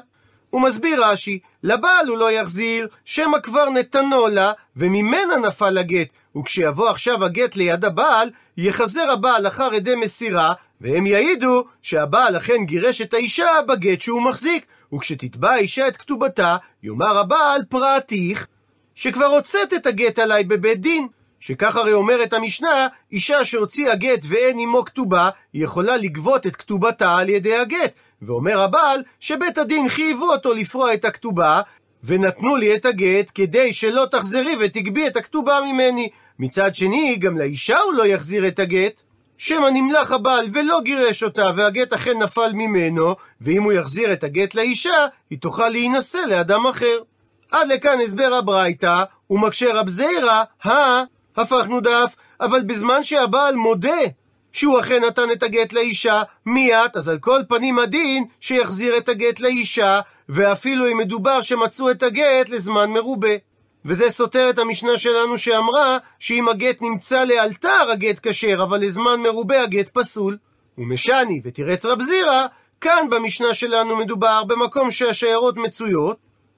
הוא 0.51 0.61
מסביר 0.61 1.05
רש"י, 1.05 1.39
לבעל 1.63 2.09
הוא 2.09 2.19
לא 2.19 2.31
יחזיר, 2.33 2.89
שמא 3.05 3.39
כבר 3.39 3.71
נתנו 3.71 4.27
לה, 4.27 4.53
וממנה 4.77 5.37
נפל 5.37 5.79
הגט, 5.79 6.09
וכשיבוא 6.37 6.89
עכשיו 6.89 7.25
הגט 7.25 7.57
ליד 7.57 7.85
הבעל, 7.85 8.31
יחזר 8.57 9.11
הבעל 9.11 9.47
אחר 9.47 9.71
עדי 9.75 9.95
מסירה, 9.95 10.53
והם 10.81 11.07
יעידו 11.07 11.65
שהבעל 11.83 12.37
אכן 12.37 12.65
גירש 12.65 13.03
את 13.03 13.15
האישה 13.15 13.49
בגט 13.69 14.01
שהוא 14.01 14.23
מחזיק, 14.23 14.67
וכשתתבע 14.95 15.51
האישה 15.51 15.89
את 15.89 15.97
כתובתה, 15.97 16.57
יאמר 16.83 17.19
הבעל 17.19 17.63
פרעתיך, 17.69 18.47
שכבר 18.95 19.25
הוצאת 19.25 19.73
את 19.73 19.87
הגט 19.87 20.19
עליי 20.19 20.45
בבית 20.45 20.81
דין. 20.81 21.09
שכך 21.43 21.77
הרי 21.77 21.93
אומרת 21.93 22.33
המשנה, 22.33 22.89
אישה 23.13 23.45
שהוציאה 23.45 23.95
גט 23.95 24.21
ואין 24.29 24.59
עמו 24.59 24.85
כתובה, 24.85 25.31
יכולה 25.55 25.97
לגבות 25.97 26.47
את 26.47 26.57
כתובתה 26.57 27.19
על 27.19 27.29
ידי 27.29 27.57
הגט. 27.57 27.93
ואומר 28.23 28.61
הבעל, 28.61 29.03
שבית 29.21 29.59
הדין 29.59 29.89
חייבו 29.89 30.33
אותו 30.33 30.55
לפרוע 30.55 30.95
את 30.95 31.05
הכתובה, 31.05 31.61
ונתנו 32.05 32.57
לי 32.57 32.75
את 32.75 32.85
הגט 32.85 33.31
כדי 33.35 33.73
שלא 33.73 34.07
תחזרי 34.11 34.57
ותגבי 34.61 35.07
את 35.07 35.17
הכתובה 35.17 35.59
ממני. 35.67 36.09
מצד 36.39 36.75
שני, 36.75 37.17
גם 37.17 37.39
לאישה 37.39 37.79
הוא 37.79 37.95
לא 37.95 38.07
יחזיר 38.07 38.49
את 38.49 38.59
הגט. 38.59 39.03
שמא 39.39 39.69
נמלך 39.69 40.13
הבעל 40.13 40.47
ולא 40.53 40.81
גירש 40.85 41.23
אותה, 41.23 41.47
והגט 41.57 41.93
אכן 41.93 42.23
נפל 42.23 42.53
ממנו, 42.53 43.15
ואם 43.41 43.63
הוא 43.63 43.73
יחזיר 43.73 44.13
את 44.13 44.25
הגט 44.25 44.55
לאישה, 44.55 45.07
היא 45.31 45.39
תוכל 45.39 45.69
להינשא 45.69 46.19
לאדם 46.29 46.67
אחר. 46.67 46.99
עד 47.53 47.69
לכאן 47.69 48.01
הסבר 48.01 48.35
הברייתא, 48.35 49.05
ומקשה 49.31 49.75
רב 49.75 49.89
זיירא, 49.89 50.43
הא, 50.65 51.03
הפכנו 51.37 51.81
דף, 51.81 52.15
אבל 52.41 52.63
בזמן 52.63 53.03
שהבעל 53.03 53.57
מודה 53.57 54.01
שהוא 54.53 54.81
אכן 54.81 55.05
נתן 55.05 55.33
את 55.33 55.43
הגט 55.43 55.73
לאישה, 55.73 56.23
מיד, 56.47 56.91
אז 56.95 57.09
על 57.09 57.19
כל 57.19 57.41
פנים 57.49 57.79
הדין 57.79 58.25
שיחזיר 58.41 58.97
את 58.97 59.09
הגט 59.09 59.41
לאישה, 59.41 60.01
ואפילו 60.29 60.93
אם 60.93 60.99
מדובר 60.99 61.41
שמצאו 61.41 61.91
את 61.91 62.03
הגט 62.03 62.49
לזמן 62.49 62.91
מרובה. 62.91 63.37
וזה 63.85 64.11
סותר 64.11 64.51
את 64.51 64.59
המשנה 64.59 64.97
שלנו 64.97 65.39
שאמרה 65.39 65.99
שאם 66.19 66.49
הגט 66.49 66.83
נמצא 66.83 67.25
לאלתר 67.25 67.91
הגט 67.93 68.21
כשר, 68.23 68.63
אבל 68.63 68.81
לזמן 68.81 69.21
מרובה 69.21 69.63
הגט 69.63 69.89
פסול. 69.89 70.37
ומשני 70.79 71.41
ותירץ 71.45 71.85
רב 71.85 72.03
זירא, 72.03 72.47
כאן 72.81 73.07
במשנה 73.11 73.55
שלנו 73.55 73.97
מדובר 73.97 74.45
במקום 74.45 74.91
שהשיירות 74.91 75.57
מצויות, 75.57 76.17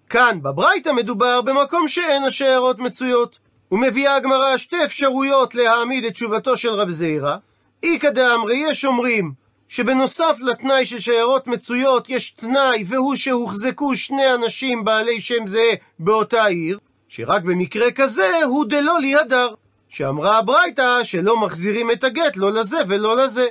כאן 0.08 0.38
בברייתא 0.42 0.92
מדובר 0.92 1.40
במקום 1.40 1.88
שאין 1.88 2.24
השיירות 2.24 2.78
מצויות. 2.78 3.38
ומביאה 3.74 4.16
הגמרא 4.16 4.56
שתי 4.56 4.84
אפשרויות 4.84 5.54
להעמיד 5.54 6.04
את 6.04 6.12
תשובתו 6.12 6.56
של 6.56 6.68
רב 6.68 6.90
זירא. 6.90 7.36
איכא 7.82 8.10
דאמרי, 8.10 8.56
יש 8.56 8.84
אומרים 8.84 9.32
שבנוסף 9.68 10.36
לתנאי 10.40 10.84
של 10.84 10.98
שיירות 10.98 11.46
מצויות, 11.46 12.10
יש 12.10 12.30
תנאי 12.30 12.84
והוא 12.86 13.16
שהוחזקו 13.16 13.96
שני 13.96 14.34
אנשים 14.34 14.84
בעלי 14.84 15.20
שם 15.20 15.46
זהה 15.46 15.74
באותה 15.98 16.44
עיר, 16.44 16.78
שרק 17.08 17.42
במקרה 17.42 17.90
כזה 17.90 18.30
הוא 18.44 18.64
דלא 18.64 19.00
ליהדר, 19.00 19.54
שאמרה 19.88 20.38
הברייתא 20.38 21.04
שלא 21.04 21.40
מחזירים 21.40 21.90
את 21.90 22.04
הגט 22.04 22.36
לא 22.36 22.52
לזה 22.52 22.78
ולא 22.88 23.16
לזה. 23.16 23.46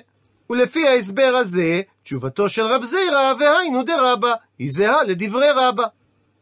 ולפי 0.50 0.88
ההסבר 0.88 1.36
הזה, 1.36 1.82
תשובתו 2.04 2.50
של 2.50 2.64
רב 2.64 2.84
זירא, 2.84 3.34
והיינו 3.40 3.84
דרבא, 3.84 4.34
היא 4.60 4.72
זהה 4.72 5.04
לדברי 5.04 5.52
רבא. 5.52 5.86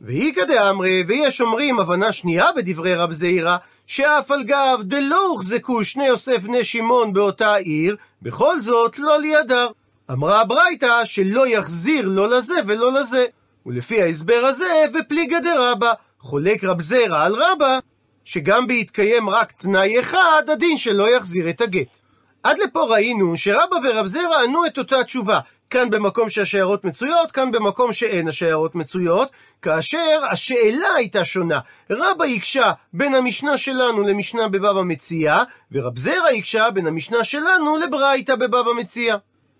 ואיכא 0.01 0.45
דאמרי, 0.45 1.03
ויש 1.07 1.41
אומרים 1.41 1.79
הבנה 1.79 2.11
שנייה 2.11 2.45
בדברי 2.55 2.95
רב 2.95 3.11
זירא, 3.11 3.57
שאף 3.87 4.31
על 4.31 4.43
גב 4.43 4.79
דלא 4.81 5.27
הוחזקו 5.27 5.83
שני 5.83 6.05
יוסף 6.05 6.37
בני 6.37 6.63
שמעון 6.63 7.13
באותה 7.13 7.55
עיר, 7.55 7.95
בכל 8.21 8.61
זאת 8.61 8.99
לא 8.99 9.19
לידר. 9.19 9.67
אמרה 10.11 10.41
הברייתא 10.41 11.05
שלא 11.05 11.47
יחזיר 11.47 12.07
לא 12.07 12.29
לזה 12.29 12.55
ולא 12.67 12.93
לזה. 12.93 13.25
ולפי 13.65 14.01
ההסבר 14.01 14.41
הזה, 14.45 14.83
ופליגא 14.93 15.39
דרבא, 15.39 15.93
חולק 16.19 16.63
רב 16.63 16.81
זרע 16.81 17.23
על 17.23 17.35
רבא, 17.35 17.79
שגם 18.25 18.67
בהתקיים 18.67 19.29
רק 19.29 19.51
תנאי 19.51 19.99
אחד, 19.99 20.43
הדין 20.53 20.77
שלא 20.77 21.15
יחזיר 21.15 21.49
את 21.49 21.61
הגט. 21.61 21.99
עד 22.43 22.57
לפה 22.59 22.83
ראינו 22.83 23.37
שרבא 23.37 23.75
ורב 23.83 24.05
זרע 24.05 24.43
ענו 24.43 24.65
את 24.65 24.77
אותה 24.77 25.03
תשובה, 25.03 25.39
כאן 25.71 25.89
במקום 25.89 26.29
שהשיירות 26.29 26.83
מצויות, 26.83 27.31
כאן 27.31 27.51
במקום 27.51 27.93
שאין 27.93 28.27
השיירות 28.27 28.75
מצויות, 28.75 29.29
כאשר 29.61 30.21
השאלה 30.31 30.87
הייתה 30.95 31.25
שונה. 31.25 31.59
רבא 31.89 32.25
הקשה 32.25 32.71
בין 32.93 33.15
המשנה 33.15 33.57
שלנו 33.57 34.01
למשנה 34.01 34.47
בבבא 34.47 34.81
מציע, 34.81 35.37
ורב 35.71 35.99
זרע 35.99 36.29
הקשה 36.37 36.71
בין 36.71 36.87
המשנה 36.87 37.23
שלנו 37.23 37.77
לברייתא 37.77 38.35
בבבא 38.35 38.71
מציע. 38.77 39.15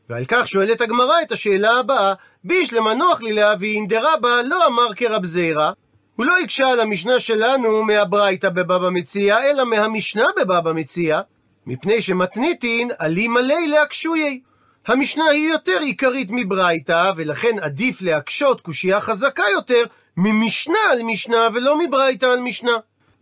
ועל 0.09 0.23
כך 0.27 0.47
שואלת 0.47 0.81
הגמרא 0.81 1.21
את 1.21 1.31
השאלה 1.31 1.71
הבאה, 1.71 2.13
ביש 2.43 2.73
למנוח 2.73 3.21
לי 3.21 3.33
להבין 3.33 3.87
דרבא 3.87 4.41
לא 4.45 4.67
אמר 4.67 4.93
כרב 4.95 5.25
זרע, 5.25 5.71
הוא 6.15 6.25
לא 6.25 6.37
הקשה 6.37 6.67
על 6.67 6.79
המשנה 6.79 7.19
שלנו 7.19 7.83
מהברייתא 7.83 8.49
בבבא 8.49 8.89
מציע, 8.89 9.43
אלא 9.43 9.65
מהמשנה 9.65 10.25
בבבא 10.37 10.73
מציע, 10.73 11.21
מפני 11.67 12.01
שמתניתין 12.01 12.91
עלי 12.99 13.27
להקשויי. 13.67 14.50
המשנה 14.88 15.25
היא 15.25 15.50
יותר 15.50 15.79
עיקרית 15.81 16.27
מברייתא, 16.31 17.11
ולכן 17.15 17.59
עדיף 17.61 18.01
להקשות 18.01 18.61
קושייה 18.61 19.01
חזקה 19.01 19.43
יותר 19.53 19.83
ממשנה 20.17 20.79
על 20.91 21.03
משנה 21.03 21.47
ולא 21.53 21.79
מברייתא 21.79 22.25
על 22.25 22.39
משנה. 22.39 22.77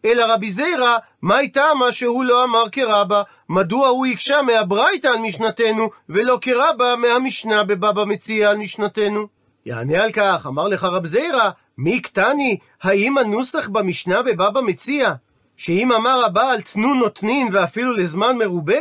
אלא 0.05 0.33
רבי 0.33 0.49
זיירא, 0.49 0.97
מה 1.21 1.37
הייתה 1.37 1.63
מה 1.79 1.91
שהוא 1.91 2.23
לא 2.23 2.43
אמר 2.43 2.69
כרבא? 2.71 3.21
מדוע 3.49 3.87
הוא 3.87 4.05
הקשה 4.05 4.41
מהברייתא 4.41 5.07
על 5.07 5.19
משנתנו, 5.19 5.89
ולא 6.09 6.37
כרבא 6.41 6.95
מהמשנה 6.97 7.63
בבבא 7.63 8.05
מציע 8.05 8.49
על 8.49 8.57
משנתנו? 8.57 9.27
יענה 9.65 10.03
על 10.03 10.11
כך, 10.11 10.45
אמר 10.47 10.67
לך 10.67 10.83
רב 10.83 11.05
זיירא, 11.05 11.49
מי 11.77 12.01
קטני, 12.01 12.57
האם 12.83 13.17
הנוסח 13.17 13.69
במשנה 13.69 14.21
בבבא 14.21 14.61
מציע, 14.61 15.13
שאם 15.57 15.91
אמר 15.91 16.25
הבעל 16.25 16.61
תנו 16.61 16.93
נותנין 16.93 17.49
ואפילו 17.51 17.91
לזמן 17.91 18.37
מרובה? 18.37 18.79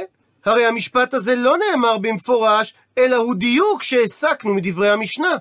הרי 0.49 0.67
המשפט 0.67 1.15
הזה 1.15 1.37
לא 1.37 1.57
נאמר 1.59 1.99
במפורש, 1.99 2.75
אלא 2.99 3.17
הוא 3.17 3.35
דיוק 3.35 3.83
שהסקנו 3.83 4.55
מדברי 4.55 4.91
המשנה. 4.91 5.37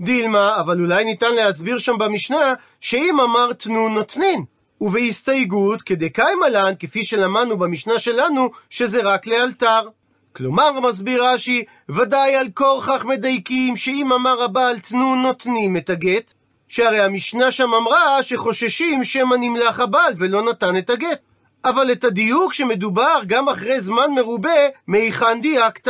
דילמה, 0.00 0.60
אבל 0.60 0.80
אולי 0.80 1.04
ניתן 1.04 1.34
להסביר 1.34 1.78
שם 1.78 1.98
במשנה, 1.98 2.54
שאם 2.80 3.20
אמר 3.20 3.52
תנו 3.52 3.88
נותנין. 3.88 4.44
ובהסתייגות, 4.80 5.82
כדקאי 5.82 6.34
מלן, 6.34 6.72
כפי 6.78 7.04
שלמדנו 7.04 7.58
במשנה 7.58 7.98
שלנו, 7.98 8.50
שזה 8.70 9.00
רק 9.02 9.26
לאלתר. 9.26 9.88
כלומר, 10.36 10.80
מסביר 10.80 11.24
רש"י, 11.24 11.64
ודאי 11.88 12.36
על 12.36 12.46
כורכך 12.54 13.04
מדייקים 13.04 13.76
שאם 13.76 14.12
אמר 14.12 14.42
הבעל 14.42 14.78
תנו 14.78 15.16
נותנים 15.16 15.76
את 15.76 15.90
הגט, 15.90 16.32
שהרי 16.68 17.00
המשנה 17.00 17.50
שם 17.50 17.74
אמרה 17.74 18.22
שחוששים 18.22 19.04
שמא 19.04 19.36
נמלך 19.40 19.80
הבעל 19.80 20.14
ולא 20.16 20.42
נתן 20.42 20.76
את 20.76 20.90
הגט. 20.90 21.20
אבל 21.64 21.92
את 21.92 22.04
הדיוק 22.04 22.52
שמדובר 22.52 23.20
גם 23.26 23.48
אחרי 23.48 23.80
זמן 23.80 24.10
מרובה, 24.14 24.60
מהיכן 24.86 25.40
דייקת? 25.40 25.88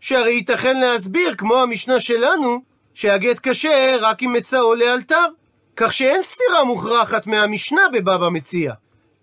שהרי 0.00 0.32
ייתכן 0.32 0.80
להסביר, 0.80 1.34
כמו 1.34 1.56
המשנה 1.56 2.00
שלנו, 2.00 2.62
שהגט 2.94 3.38
קשה 3.42 3.96
רק 4.00 4.22
אם 4.22 4.32
מצאו 4.32 4.74
לאלתר. 4.74 5.26
כך 5.76 5.92
שאין 5.92 6.22
סתירה 6.22 6.64
מוכרחת 6.64 7.26
מהמשנה 7.26 7.82
בבבא 7.92 8.28
מציע. 8.28 8.72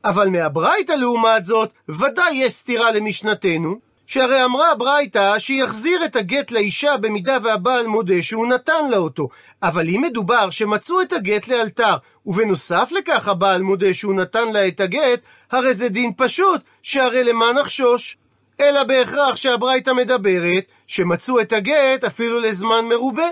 אבל 0.05 0.29
מהברייתא 0.29 0.91
לעומת 0.91 1.45
זאת, 1.45 1.69
ודאי 1.89 2.33
יש 2.33 2.53
סתירה 2.53 2.91
למשנתנו, 2.91 3.79
שהרי 4.07 4.43
אמרה 4.43 4.71
הברייתא 4.71 5.39
שיחזיר 5.39 6.05
את 6.05 6.15
הגט 6.15 6.51
לאישה 6.51 6.97
במידה 6.97 7.37
והבעל 7.43 7.87
מודה 7.87 8.21
שהוא 8.21 8.47
נתן 8.47 8.89
לה 8.91 8.97
אותו. 8.97 9.29
אבל 9.63 9.87
אם 9.87 10.01
מדובר 10.01 10.49
שמצאו 10.49 11.01
את 11.01 11.13
הגט 11.13 11.47
לאלתר, 11.47 11.95
ובנוסף 12.25 12.89
לכך 12.97 13.27
הבעל 13.27 13.61
מודה 13.61 13.93
שהוא 13.93 14.15
נתן 14.15 14.53
לה 14.53 14.67
את 14.67 14.79
הגט, 14.79 15.19
הרי 15.51 15.73
זה 15.73 15.89
דין 15.89 16.11
פשוט, 16.17 16.61
שהרי 16.81 17.23
למה 17.23 17.53
נחשוש? 17.53 18.17
אלא 18.59 18.83
בהכרח 18.83 19.35
שהברייתא 19.35 19.91
מדברת 19.91 20.63
שמצאו 20.87 21.39
את 21.41 21.53
הגט 21.53 22.03
אפילו 22.03 22.39
לזמן 22.39 22.85
מרובה. 22.89 23.27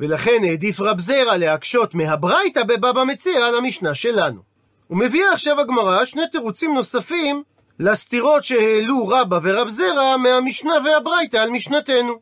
ולכן 0.00 0.44
העדיף 0.44 0.80
רב 0.80 1.00
זרע 1.00 1.36
להקשות 1.36 1.94
מהברייתא 1.94 2.62
בבבא 2.62 3.04
מציע 3.04 3.46
על 3.46 3.54
המשנה 3.54 3.94
שלנו. 3.94 4.40
ומביאה 4.90 5.32
עכשיו 5.32 5.60
הגמרא 5.60 6.04
שני 6.04 6.22
תירוצים 6.32 6.74
נוספים 6.74 7.42
לסתירות 7.78 8.44
שהעלו 8.44 9.08
רבא 9.08 9.38
ורב 9.42 9.68
זרע 9.68 10.16
מהמשנה 10.16 10.74
והברייתא 10.84 11.36
על 11.36 11.50
משנתנו. 11.50 12.18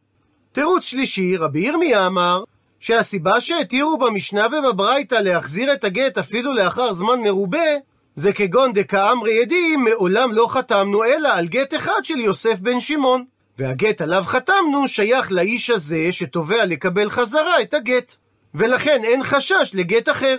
תירוץ 0.52 0.84
שלישי, 0.84 1.36
רבי 1.36 1.60
ירמיה 1.60 2.06
אמר, 2.06 2.44
שהסיבה 2.80 3.40
שהתירו 3.40 3.98
במשנה 3.98 4.46
ובברייתא 4.46 5.14
להחזיר 5.14 5.72
את 5.72 5.84
הגט 5.84 6.18
אפילו 6.18 6.54
לאחר 6.54 6.92
זמן 6.92 7.20
מרובה, 7.20 7.68
זה 8.14 8.32
כגון 8.32 8.72
דקאמרי 8.72 9.42
עדים, 9.42 9.84
מעולם 9.84 10.32
לא 10.32 10.46
חתמנו 10.50 11.04
אלא 11.04 11.28
על 11.28 11.46
גט 11.46 11.74
אחד 11.74 12.00
של 12.02 12.18
יוסף 12.18 12.58
בן 12.60 12.80
שמעון. 12.80 13.24
והגט 13.58 14.00
עליו 14.00 14.22
חתמנו 14.26 14.88
שייך 14.88 15.32
לאיש 15.32 15.70
הזה 15.70 16.12
שתובע 16.12 16.66
לקבל 16.66 17.10
חזרה 17.10 17.62
את 17.62 17.74
הגט. 17.74 18.16
ולכן 18.54 19.00
אין 19.04 19.24
חשש 19.24 19.70
לגט 19.74 20.08
אחר. 20.08 20.36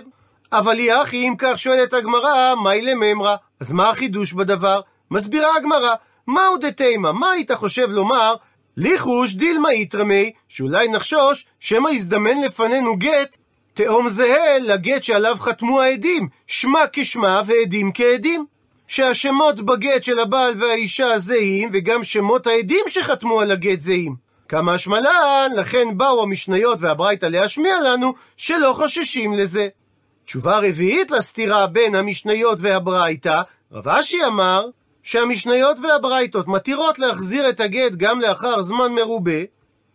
אבל 0.52 0.78
היא 0.78 0.92
אחי, 1.02 1.28
אם 1.28 1.34
כך 1.38 1.58
שואלת 1.58 1.92
הגמרא, 1.92 2.54
מהי 2.54 2.82
לממרא? 2.82 3.36
אז 3.60 3.70
מה 3.70 3.90
החידוש 3.90 4.32
בדבר? 4.32 4.80
מסבירה 5.10 5.56
הגמרא, 5.56 5.94
מהו 6.26 6.56
דתימה? 6.56 7.12
מה 7.12 7.30
היית 7.30 7.52
חושב 7.52 7.90
לומר? 7.90 8.34
ליחוש 8.76 9.34
דילמה 9.34 9.72
יתרמי, 9.72 10.32
שאולי 10.48 10.88
נחשוש 10.88 11.46
שמא 11.60 11.88
יזדמן 11.88 12.40
לפנינו 12.40 12.96
גט 12.96 13.36
תאום 13.74 14.08
זהה 14.08 14.58
לגט 14.58 15.02
שעליו 15.02 15.36
חתמו 15.40 15.80
העדים, 15.80 16.28
שמה 16.46 16.80
כשמה 16.92 17.42
ועדים 17.46 17.90
כעדים. 17.94 18.46
שהשמות 18.88 19.60
בגט 19.60 20.02
של 20.02 20.18
הבעל 20.18 20.54
והאישה 20.58 21.18
זהים, 21.18 21.70
וגם 21.72 22.04
שמות 22.04 22.46
העדים 22.46 22.84
שחתמו 22.88 23.40
על 23.40 23.50
הגט 23.50 23.80
זהים. 23.80 24.16
כמה 24.48 24.78
שמלן, 24.78 25.50
לכן 25.56 25.98
באו 25.98 26.22
המשניות 26.22 26.78
והברייתא 26.80 27.26
להשמיע 27.26 27.80
לנו 27.80 28.14
שלא 28.36 28.72
חוששים 28.76 29.32
לזה. 29.32 29.68
תשובה 30.24 30.58
רביעית 30.58 31.10
לסתירה 31.10 31.66
בין 31.66 31.94
המשניות 31.94 32.58
והברייתא, 32.60 33.40
רב 33.72 33.88
אשי 33.88 34.24
אמר 34.26 34.66
שהמשניות 35.06 35.76
והברייתות 35.82 36.48
מתירות 36.48 36.98
להחזיר 36.98 37.48
את 37.48 37.60
הגט 37.60 37.92
גם 37.92 38.20
לאחר 38.20 38.62
זמן 38.62 38.92
מרובה, 38.92 39.40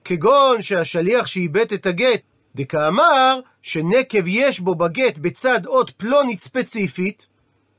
כגון 0.05 0.61
שהשליח 0.61 1.25
שאיבד 1.25 1.73
את 1.73 1.85
הגט, 1.85 2.21
דקאמר 2.55 3.39
שנקב 3.61 4.27
יש 4.27 4.59
בו 4.59 4.75
בגט 4.75 5.17
בצד 5.17 5.65
אות 5.65 5.91
פלונית 5.91 6.39
ספציפית, 6.39 7.27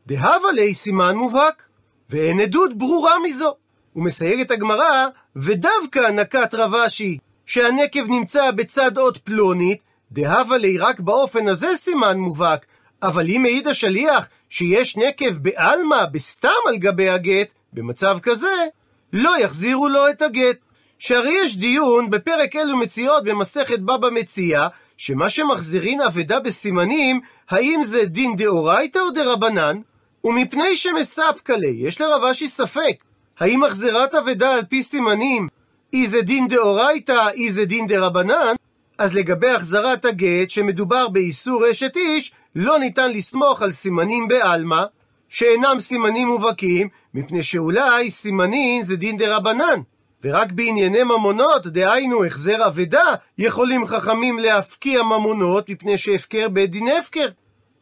דהבה 0.07 0.53
לי 0.55 0.75
סימן 0.75 1.17
מובהק, 1.17 1.63
ואין 2.11 2.41
עדות 2.41 2.79
ברורה 2.79 3.15
מזו. 3.27 3.55
הוא 3.93 4.05
מסייג 4.05 4.41
את 4.41 4.51
הגמרא, 4.51 5.07
ודווקא 5.37 5.99
נקט 5.99 6.55
רב 6.55 6.75
אשי, 6.75 7.19
שהנקב 7.47 8.09
נמצא 8.09 8.51
בצד 8.51 8.99
אות 8.99 9.19
פלונית, 9.19 9.79
דהבה 10.13 10.57
לי 10.57 10.79
רק 10.79 11.01
באופן 11.01 11.49
הזה 11.49 11.77
סימן 11.77 12.19
מובהק, 12.19 12.67
אבל 13.03 13.27
אם 13.29 13.43
מעיד 13.43 13.69
השליח 13.69 14.29
שיש 14.51 14.97
נקב 14.97 15.39
בעלמא, 15.39 16.05
בסתם 16.13 16.49
על 16.69 16.77
גבי 16.77 17.09
הגט, 17.09 17.49
במצב 17.73 18.19
כזה, 18.23 18.67
לא 19.13 19.39
יחזירו 19.41 19.89
לו 19.89 20.09
את 20.09 20.23
הגט. 20.23 20.57
שהרי 20.99 21.35
יש 21.45 21.57
דיון 21.57 22.11
בפרק 22.11 22.57
אלו 22.57 22.77
מציאות 22.77 23.25
במסכת 23.25 23.79
בבא 23.79 24.11
מציע, 24.11 24.69
שמה 24.97 25.29
שמחזירין 25.29 26.01
אבדה 26.01 26.41
בסימנים, 26.41 27.21
האם 27.51 27.81
זה 27.85 28.05
דין 28.05 28.37
דאורייתא 28.37 28.99
או 28.99 29.11
דרבנן? 29.11 29.81
ומפני 30.25 30.77
שמספקא 30.77 31.53
לי, 31.53 31.77
יש 31.79 32.01
לרב 32.01 32.25
אשי 32.25 32.49
ספק, 32.49 32.97
האם 33.41 33.65
החזרת 33.65 34.15
אבדה 34.15 34.55
על 34.55 34.65
פי 34.69 34.83
סימנים, 34.83 35.49
אי 35.93 36.07
זה 36.07 36.23
דין 36.23 36.49
דאורייתא, 36.49 37.29
אי 37.35 37.51
זה 37.51 37.65
דין 37.65 37.87
דרבנן? 37.87 38.55
אז 38.99 39.15
לגבי 39.15 39.51
החזרת 39.51 40.05
הגט, 40.05 40.51
שמדובר 40.51 41.09
באיסור 41.09 41.71
אשת 41.71 41.97
איש, 41.97 42.33
לא 42.57 42.79
ניתן 42.79 43.11
לסמוך 43.11 43.63
על 43.63 43.71
סימנים 43.71 44.29
בעלמא, 44.29 44.85
שאינם 45.29 45.77
סימנים 45.81 46.29
מובהקים, 46.29 46.89
מפני 47.15 47.43
שאולי 47.43 48.11
סימנים 48.11 48.83
זה 48.83 48.97
דין 48.97 49.17
דרבנן. 49.17 49.81
ורק 50.25 50.53
בענייני 50.53 51.03
ממונות, 51.03 51.67
דהיינו 51.67 52.25
החזר 52.25 52.67
אבדה, 52.67 53.15
יכולים 53.39 53.87
חכמים 53.87 54.39
להפקיע 54.39 55.03
ממונות 55.03 55.69
מפני 55.69 55.99
שהפקר 55.99 56.49
בית 56.49 56.71
דין 56.71 56.89
הפקר. 56.89 57.29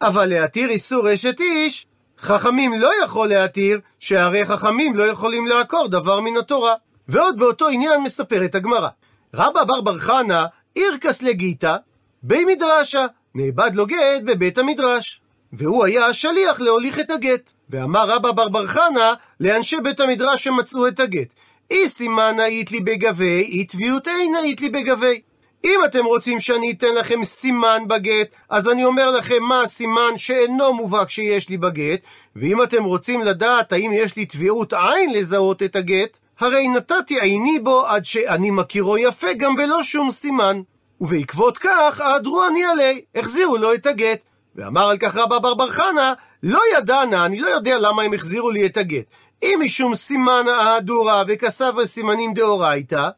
אבל 0.02 0.26
להתיר 0.26 0.70
איסור 0.70 1.14
אשת 1.14 1.40
איש, 1.40 1.86
חכמים 2.18 2.80
לא 2.80 2.90
יכול 3.04 3.28
להתיר, 3.28 3.80
שהרי 3.98 4.44
חכמים 4.44 4.96
לא 4.96 5.04
יכולים 5.04 5.46
לעקור 5.46 5.88
דבר 5.88 6.20
מן 6.20 6.36
התורה. 6.36 6.74
ועוד 7.08 7.38
באותו 7.38 7.68
עניין 7.68 8.00
מספרת 8.00 8.54
הגמרא. 8.54 8.88
רבא 9.34 9.64
בר 9.64 9.80
בר 9.80 9.98
חנה, 9.98 10.46
אירקס 10.76 11.22
לגיתא, 11.22 11.76
בי 12.22 12.44
מדרשה, 12.44 13.06
נאבד 13.34 13.70
לו 13.75 13.87
גט 13.87 14.22
בבית 14.25 14.58
המדרש. 14.58 15.20
והוא 15.52 15.84
היה 15.84 16.06
השליח 16.06 16.60
להוליך 16.60 16.99
את 16.99 17.10
הגט. 17.10 17.52
ואמר 17.70 18.10
רבא 18.10 18.30
בר 18.30 18.49
בר 18.49 18.66
חנה 18.66 19.14
לאנשי 19.40 19.76
בית 19.82 20.00
המדרש 20.00 20.44
שמצאו 20.44 20.88
את 20.88 21.00
הגט, 21.00 21.28
אי 21.70 21.88
סימן 21.88 22.37
היית 22.40 22.72
לי 22.72 22.80
בגבי, 22.80 23.42
אי 23.42 23.64
תביעות 23.64 24.08
אין 24.08 24.34
היית 24.34 24.60
לי 24.60 24.68
בגבי. 24.68 25.20
אם 25.64 25.80
אתם 25.84 26.04
רוצים 26.04 26.40
שאני 26.40 26.72
אתן 26.72 26.94
לכם 26.94 27.25
סימן 27.25 27.82
בגט, 27.87 28.28
אז 28.49 28.68
אני 28.68 28.84
אומר 28.84 29.10
לכם 29.10 29.42
מה 29.42 29.60
הסימן 29.60 30.16
שאינו 30.16 30.75
מובהק 30.75 31.10
שיש 31.10 31.49
לי 31.49 31.56
בגט, 31.56 32.00
ואם 32.37 32.62
אתם 32.62 32.84
רוצים 32.84 33.20
לדעת 33.20 33.72
האם 33.72 33.90
יש 33.94 34.16
לי 34.16 34.26
תביעות 34.26 34.72
עין 34.72 35.12
לזהות 35.12 35.62
את 35.62 35.76
הגט, 35.76 36.18
הרי 36.38 36.68
נתתי 36.68 37.20
עיני 37.20 37.58
בו 37.58 37.87
עד 37.87 38.04
שאני 38.04 38.50
מכירו 38.50 38.99
יפה 38.99 39.32
גם 39.32 39.56
בלא 39.56 39.82
שום 39.82 40.10
סימן. 40.10 40.60
ובעקבות 41.00 41.59
כך, 41.59 42.00
אהדרו 42.00 42.47
אני 42.47 42.64
עלי, 42.64 43.00
החזירו 43.14 43.57
לו 43.57 43.75
את 43.75 43.86
הגט. 43.86 44.21
ואמר 44.56 44.91
על 44.91 44.99
כך 44.99 45.17
רבא 45.17 45.39
בר 45.39 45.54
בר 45.54 45.71
חנה, 45.71 46.15
לא 46.43 46.60
ידענה, 46.76 47.26
אני 47.26 47.41
לא 47.41 47.49
יודע 47.49 47.78
למה 47.78 48.02
הם 48.02 48.15
החזירו 48.15 48.50
לי 48.50 48.67
את 48.67 48.76
הגט. 48.76 49.04
אם 49.43 49.60
משום 49.65 49.95
סימן 49.95 50.45
ההדורה 50.49 51.23
וכסף 51.28 51.73
הסימנים 51.82 52.34
דאורייתא, 52.34 53.08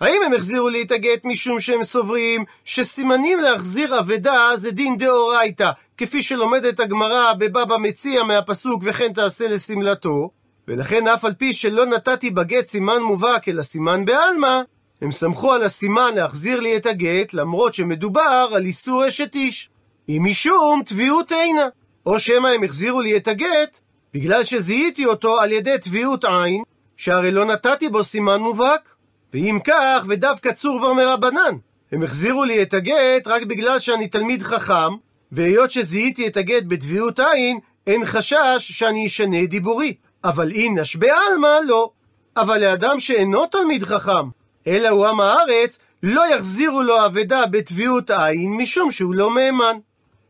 האם 0.00 0.22
הם 0.26 0.32
החזירו 0.32 0.68
לי 0.68 0.82
את 0.82 0.90
הגט 0.90 1.24
משום 1.24 1.60
שהם 1.60 1.84
סוברים 1.84 2.44
שסימנים 2.64 3.38
להחזיר 3.38 3.98
אבדה 3.98 4.50
זה 4.56 4.70
דין 4.70 4.98
דאורייתא, 4.98 5.70
כפי 5.98 6.22
שלומדת 6.22 6.80
הגמרא 6.80 7.32
בבבא 7.32 7.76
מציע 7.76 8.22
מהפסוק 8.22 8.82
וכן 8.84 9.12
תעשה 9.12 9.48
לשמלתו, 9.48 10.30
ולכן 10.68 11.08
אף 11.08 11.24
על 11.24 11.34
פי 11.34 11.52
שלא 11.52 11.86
נתתי 11.86 12.30
בגט 12.30 12.64
סימן 12.64 13.02
מובהק 13.02 13.48
אלא 13.48 13.62
סימן 13.62 14.04
בעלמא, 14.04 14.60
הם 15.02 15.12
סמכו 15.12 15.52
על 15.52 15.62
הסימן 15.62 16.14
להחזיר 16.14 16.60
לי 16.60 16.76
את 16.76 16.86
הגט, 16.86 17.34
למרות 17.34 17.74
שמדובר 17.74 18.48
על 18.54 18.62
איסור 18.62 19.08
אשת 19.08 19.34
איש. 19.34 19.70
אם 20.08 20.22
משום 20.26 20.82
תביעות 20.86 21.32
אינה. 21.32 21.68
או 22.06 22.18
שמא 22.18 22.48
הם 22.48 22.64
החזירו 22.64 23.00
לי 23.00 23.16
את 23.16 23.28
הגט, 23.28 23.78
בגלל 24.14 24.44
שזיהיתי 24.44 25.06
אותו 25.06 25.40
על 25.40 25.52
ידי 25.52 25.76
תביעות 25.82 26.24
עין, 26.24 26.62
שהרי 26.96 27.30
לא 27.30 27.44
נתתי 27.44 27.88
בו 27.88 28.04
סימן 28.04 28.40
מובהק. 28.40 28.94
ואם 29.34 29.58
כך, 29.64 30.04
ודווקא 30.08 30.52
צור 30.52 30.94
מרבנן. 30.94 31.56
הם 31.92 32.02
החזירו 32.02 32.44
לי 32.44 32.62
את 32.62 32.74
הגט 32.74 33.26
רק 33.26 33.42
בגלל 33.42 33.78
שאני 33.78 34.08
תלמיד 34.08 34.42
חכם, 34.42 34.92
והיות 35.32 35.70
שזיהיתי 35.70 36.26
את 36.26 36.36
הגט 36.36 36.62
בתביעות 36.68 37.20
עין, 37.20 37.58
אין 37.86 38.04
חשש 38.04 38.56
שאני 38.58 39.06
אשנה 39.06 39.46
דיבורי. 39.46 39.94
אבל 40.24 40.50
אינש 40.50 40.96
בעלמא 40.96 41.58
לא. 41.66 41.90
אבל 42.36 42.60
לאדם 42.60 43.00
שאינו 43.00 43.46
תלמיד 43.46 43.84
חכם, 43.84 44.28
אלא 44.66 44.88
הוא 44.88 45.06
עם 45.06 45.20
הארץ, 45.20 45.78
לא 46.02 46.34
יחזירו 46.34 46.82
לו 46.82 47.06
אבדה 47.06 47.46
בתביעות 47.46 48.10
עין, 48.10 48.52
משום 48.52 48.90
שהוא 48.90 49.14
לא 49.14 49.30
מהימן. 49.30 49.76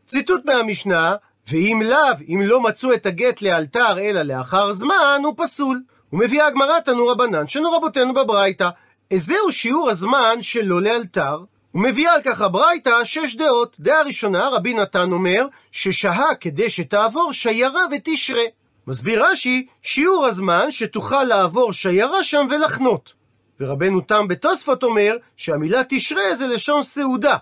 ציטוט 0.07 0.45
מהמשנה, 0.45 1.15
ואם 1.51 1.81
לאו, 1.85 1.99
אם 2.29 2.41
לא 2.43 2.61
מצאו 2.61 2.93
את 2.93 3.05
הגט 3.05 3.41
לאלתר 3.41 3.99
אלא 3.99 4.21
לאחר 4.21 4.73
זמן, 4.73 5.21
הוא 5.23 5.33
פסול. 5.37 5.81
ומביאה 6.13 6.47
הגמרא 6.47 6.79
תנו 6.79 7.07
רבנן, 7.07 7.47
שנו 7.47 7.71
רבותינו 7.71 8.13
בברייתא, 8.13 8.69
איזהו 9.11 9.51
שיעור 9.51 9.89
הזמן 9.89 10.41
שלא 10.41 10.81
לאלתר? 10.81 11.37
ומביאה 11.75 12.13
על 12.13 12.21
כך 12.21 12.41
הברייתא 12.41 13.03
שש 13.03 13.35
דעות. 13.35 13.75
דעה 13.79 14.01
ראשונה, 14.01 14.49
רבי 14.49 14.73
נתן 14.73 15.11
אומר, 15.11 15.47
ששהה 15.71 16.35
כדי 16.35 16.69
שתעבור 16.69 17.33
שיירה 17.33 17.81
ותשרה. 17.91 18.43
מסביר 18.87 19.25
רש"י, 19.25 19.67
שיעור 19.81 20.25
הזמן 20.25 20.71
שתוכל 20.71 21.23
לעבור 21.23 21.73
שיירה 21.73 22.23
שם 22.23 22.47
ולחנות. 22.49 23.13
ורבנו 23.59 24.01
תם 24.01 24.27
בתוספות 24.27 24.83
אומר, 24.83 25.17
שהמילה 25.37 25.81
תשרה 25.89 26.35
זה 26.35 26.47
לשון 26.47 26.83
סעודה. 26.83 27.37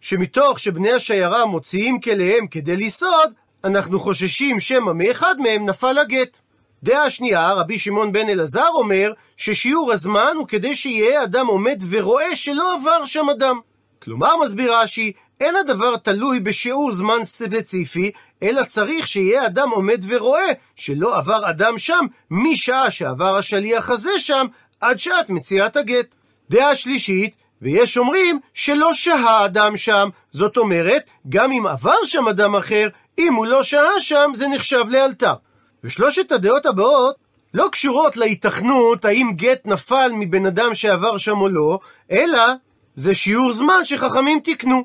שמתוך 0.00 0.58
שבני 0.58 0.92
השיירה 0.92 1.46
מוציאים 1.46 2.00
כליהם 2.00 2.46
כדי 2.46 2.76
לסעוד, 2.76 3.32
אנחנו 3.64 4.00
חוששים 4.00 4.60
שמא 4.60 4.92
מאחד 4.92 5.34
מהם 5.38 5.68
נפל 5.68 5.98
הגט. 5.98 6.38
דעה 6.82 7.10
שנייה, 7.10 7.52
רבי 7.52 7.78
שמעון 7.78 8.12
בן 8.12 8.28
אלעזר 8.28 8.68
אומר 8.74 9.12
ששיעור 9.36 9.92
הזמן 9.92 10.32
הוא 10.36 10.48
כדי 10.48 10.74
שיהיה 10.74 11.22
אדם 11.22 11.46
עומד 11.46 11.82
ורואה 11.90 12.34
שלא 12.34 12.74
עבר 12.74 13.04
שם 13.04 13.30
אדם. 13.30 13.60
כלומר, 14.02 14.36
מסביר 14.36 14.74
רש"י, 14.74 15.12
אין 15.40 15.56
הדבר 15.56 15.96
תלוי 15.96 16.40
בשיעור 16.40 16.92
זמן 16.92 17.24
ספציפי, 17.24 18.10
אלא 18.42 18.64
צריך 18.64 19.06
שיהיה 19.06 19.46
אדם 19.46 19.70
עומד 19.70 20.04
ורואה 20.08 20.52
שלא 20.76 21.16
עבר 21.16 21.50
אדם 21.50 21.78
שם 21.78 22.06
משעה 22.30 22.90
שעבר 22.90 23.36
השליח 23.36 23.90
הזה 23.90 24.18
שם 24.18 24.46
עד 24.80 24.98
שעת 24.98 25.30
מציאת 25.30 25.76
הגט. 25.76 26.14
דעה 26.50 26.74
שלישית, 26.74 27.34
ויש 27.62 27.98
אומרים 27.98 28.40
שלא 28.54 28.94
שהה 28.94 29.44
אדם 29.44 29.76
שם, 29.76 30.08
זאת 30.30 30.56
אומרת, 30.56 31.02
גם 31.28 31.52
אם 31.52 31.66
עבר 31.66 32.04
שם 32.04 32.28
אדם 32.28 32.56
אחר, 32.56 32.88
אם 33.18 33.34
הוא 33.34 33.46
לא 33.46 33.62
שהה 33.62 34.00
שם, 34.00 34.30
זה 34.34 34.48
נחשב 34.48 34.84
לאלתר. 34.88 35.34
ושלושת 35.84 36.32
הדעות 36.32 36.66
הבאות 36.66 37.16
לא 37.54 37.68
קשורות 37.72 38.16
להיתכנות 38.16 39.04
האם 39.04 39.32
גט 39.36 39.60
נפל 39.64 40.10
מבן 40.14 40.46
אדם 40.46 40.74
שעבר 40.74 41.16
שם 41.16 41.40
או 41.40 41.48
לא, 41.48 41.78
אלא 42.12 42.42
זה 42.94 43.14
שיעור 43.14 43.52
זמן 43.52 43.84
שחכמים 43.84 44.40
תיקנו. 44.40 44.84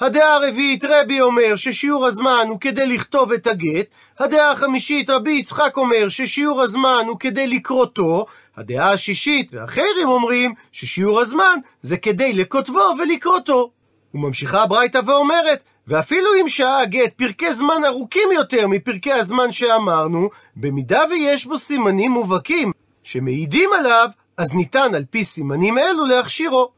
הדעה 0.00 0.34
הרביעית 0.34 0.84
רבי 0.84 1.20
אומר 1.20 1.56
ששיעור 1.56 2.06
הזמן 2.06 2.46
הוא 2.48 2.60
כדי 2.60 2.86
לכתוב 2.86 3.32
את 3.32 3.46
הגט, 3.46 3.86
הדעה 4.18 4.50
החמישית 4.50 5.10
רבי 5.10 5.32
יצחק 5.32 5.76
אומר 5.76 6.08
ששיעור 6.08 6.62
הזמן 6.62 7.04
הוא 7.08 7.18
כדי 7.18 7.46
לקרותו, 7.46 8.26
הדעה 8.56 8.92
השישית 8.92 9.54
והאחרים 9.54 10.08
אומרים 10.08 10.54
ששיעור 10.72 11.20
הזמן 11.20 11.58
זה 11.82 11.96
כדי 11.96 12.32
לכותבו 12.32 12.94
ולקרותו. 12.98 13.70
וממשיכה 14.14 14.62
הברייתא 14.62 15.00
ואומרת, 15.06 15.60
ואפילו 15.88 16.28
אם 16.40 16.48
שהה 16.48 16.80
הגט 16.80 17.12
פרקי 17.16 17.54
זמן 17.54 17.84
ארוכים 17.86 18.28
יותר 18.32 18.66
מפרקי 18.66 19.12
הזמן 19.12 19.52
שאמרנו, 19.52 20.28
במידה 20.56 21.00
ויש 21.10 21.46
בו 21.46 21.58
סימנים 21.58 22.10
מובהקים 22.10 22.72
שמעידים 23.02 23.70
עליו, 23.78 24.08
אז 24.36 24.54
ניתן 24.54 24.94
על 24.94 25.04
פי 25.10 25.24
סימנים 25.24 25.78
אלו 25.78 26.06
להכשירו. 26.06 26.70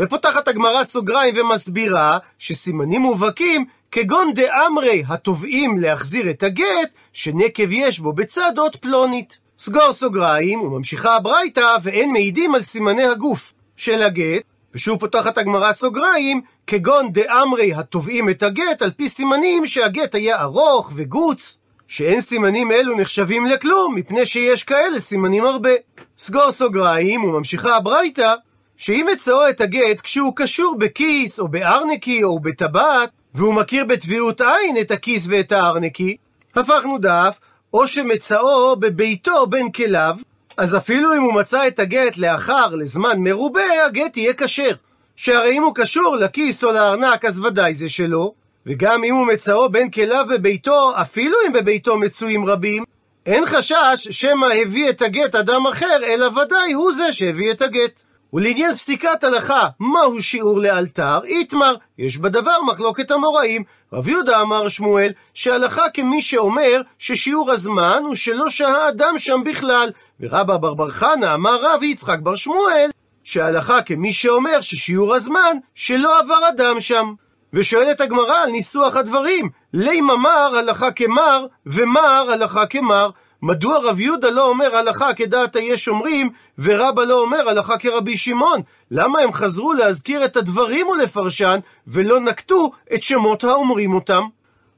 ופותחת 0.00 0.48
הגמרא 0.48 0.84
סוגריים 0.84 1.34
ומסבירה 1.38 2.18
שסימנים 2.38 3.00
מובהקים 3.00 3.64
כגון 3.92 4.32
דאמרי 4.34 5.04
התובעים 5.08 5.78
להחזיר 5.78 6.30
את 6.30 6.42
הגט, 6.42 6.90
שנקב 7.12 7.72
יש 7.72 8.00
בו 8.00 8.12
בצד 8.12 8.52
אות 8.58 8.76
פלונית. 8.76 9.38
סגור 9.58 9.92
סוגריים, 9.92 10.60
וממשיכה 10.60 11.16
הברייתא, 11.16 11.76
ואין 11.82 12.12
מעידים 12.12 12.54
על 12.54 12.62
סימני 12.62 13.04
הגוף 13.04 13.52
של 13.76 14.02
הגט, 14.02 14.42
ושוב 14.74 15.00
פותחת 15.00 15.38
הגמרא 15.38 15.72
סוגריים, 15.72 16.40
כגון 16.66 17.12
דאמרי 17.12 17.74
התובעים 17.74 18.28
את 18.28 18.42
הגט 18.42 18.82
על 18.82 18.90
פי 18.90 19.08
סימנים 19.08 19.66
שהגט 19.66 20.14
היה 20.14 20.40
ארוך 20.40 20.92
וגוץ, 20.94 21.58
שאין 21.88 22.20
סימנים 22.20 22.72
אלו 22.72 22.96
נחשבים 22.96 23.46
לכלום, 23.46 23.94
מפני 23.94 24.26
שיש 24.26 24.64
כאלה 24.64 25.00
סימנים 25.00 25.44
הרבה. 25.44 25.70
סגור 26.18 26.52
סוגריים, 26.52 27.24
וממשיכה 27.24 27.76
הברייתא, 27.76 28.34
שאם 28.76 29.06
מצאו 29.12 29.48
את 29.48 29.60
הגט 29.60 30.00
כשהוא 30.00 30.32
קשור 30.36 30.76
בכיס, 30.78 31.40
או 31.40 31.48
בארנקי, 31.48 32.24
או 32.24 32.40
בטבעת, 32.40 33.10
והוא 33.34 33.54
מכיר 33.54 33.84
בטביעות 33.84 34.40
עין 34.40 34.76
את 34.80 34.90
הכיס 34.90 35.26
ואת 35.30 35.52
הארנקי, 35.52 36.16
הפכנו 36.56 36.98
דף, 36.98 37.38
או 37.74 37.88
שמצאו 37.88 38.76
בביתו 38.76 39.46
בין 39.46 39.72
כליו, 39.72 40.16
אז 40.56 40.76
אפילו 40.76 41.14
אם 41.14 41.22
הוא 41.22 41.34
מצא 41.34 41.68
את 41.68 41.78
הגט 41.78 42.18
לאחר, 42.18 42.74
לזמן 42.74 43.18
מרובה, 43.18 43.84
הגט 43.86 44.16
יהיה 44.16 44.34
כשר. 44.34 44.72
שהרי 45.16 45.58
אם 45.58 45.62
הוא 45.62 45.74
קשור 45.74 46.16
לכיס 46.16 46.64
או 46.64 46.72
לארנק, 46.72 47.24
אז 47.24 47.38
ודאי 47.40 47.74
זה 47.74 47.88
שלו, 47.88 48.34
וגם 48.66 49.04
אם 49.04 49.14
הוא 49.14 49.26
מצאו 49.26 49.68
בין 49.68 49.90
כליו 49.90 50.26
בביתו, 50.30 50.92
אפילו 51.00 51.36
אם 51.46 51.52
בביתו 51.52 51.96
מצויים 51.96 52.46
רבים, 52.46 52.84
אין 53.26 53.46
חשש 53.46 54.08
שמא 54.10 54.46
הביא 54.62 54.90
את 54.90 55.02
הגט 55.02 55.34
אדם 55.34 55.66
אחר, 55.66 55.98
אלא 56.02 56.26
ודאי 56.26 56.72
הוא 56.72 56.92
זה 56.92 57.12
שהביא 57.12 57.50
את 57.50 57.62
הגט. 57.62 58.02
ולעניין 58.32 58.76
פסיקת 58.76 59.24
הלכה, 59.24 59.68
מהו 59.80 60.22
שיעור 60.22 60.60
לאלתר? 60.60 61.20
איתמר, 61.24 61.74
יש 61.98 62.18
בדבר 62.18 62.62
מחלוקת 62.66 63.10
המוראים. 63.10 63.64
רב 63.92 64.08
יהודה 64.08 64.40
אמר 64.40 64.68
שמואל, 64.68 65.12
שהלכה 65.34 65.82
כמי 65.94 66.22
שאומר 66.22 66.82
ששיעור 66.98 67.50
הזמן 67.50 68.02
הוא 68.06 68.14
שלא 68.14 68.50
שהה 68.50 68.88
אדם 68.88 69.18
שם 69.18 69.40
בכלל. 69.44 69.90
ורבא 70.20 70.56
בר 70.56 70.74
בר 70.74 70.90
חנה 70.90 71.34
אמר 71.34 71.58
רב 71.62 71.82
יצחק 71.82 72.18
בר 72.18 72.34
שמואל, 72.34 72.90
שהלכה 73.22 73.82
כמי 73.82 74.12
שאומר 74.12 74.60
ששיעור 74.60 75.14
הזמן 75.14 75.56
שלא 75.74 76.18
עבר 76.18 76.48
אדם 76.48 76.80
שם. 76.80 77.12
ושואלת 77.52 78.00
הגמרא 78.00 78.42
על 78.42 78.50
ניסוח 78.50 78.96
הדברים, 78.96 79.48
לימה 79.74 80.16
מר 80.16 80.56
הלכה 80.58 80.90
כמר, 80.90 81.46
ומר 81.66 82.26
הלכה 82.32 82.66
כמר. 82.66 83.10
מדוע 83.42 83.78
רב 83.78 84.00
יהודה 84.00 84.30
לא 84.30 84.48
אומר 84.48 84.76
הלכה 84.76 85.14
כדעת 85.14 85.56
היש 85.56 85.88
אומרים, 85.88 86.30
ורבא 86.58 87.02
לא 87.02 87.20
אומר 87.20 87.48
הלכה 87.48 87.78
כרבי 87.78 88.16
שמעון? 88.16 88.60
למה 88.90 89.20
הם 89.20 89.32
חזרו 89.32 89.72
להזכיר 89.72 90.24
את 90.24 90.36
הדברים 90.36 90.86
ולפרשן, 90.86 91.58
ולא 91.86 92.20
נקטו 92.20 92.70
את 92.94 93.02
שמות 93.02 93.44
האומרים 93.44 93.94
אותם? 93.94 94.22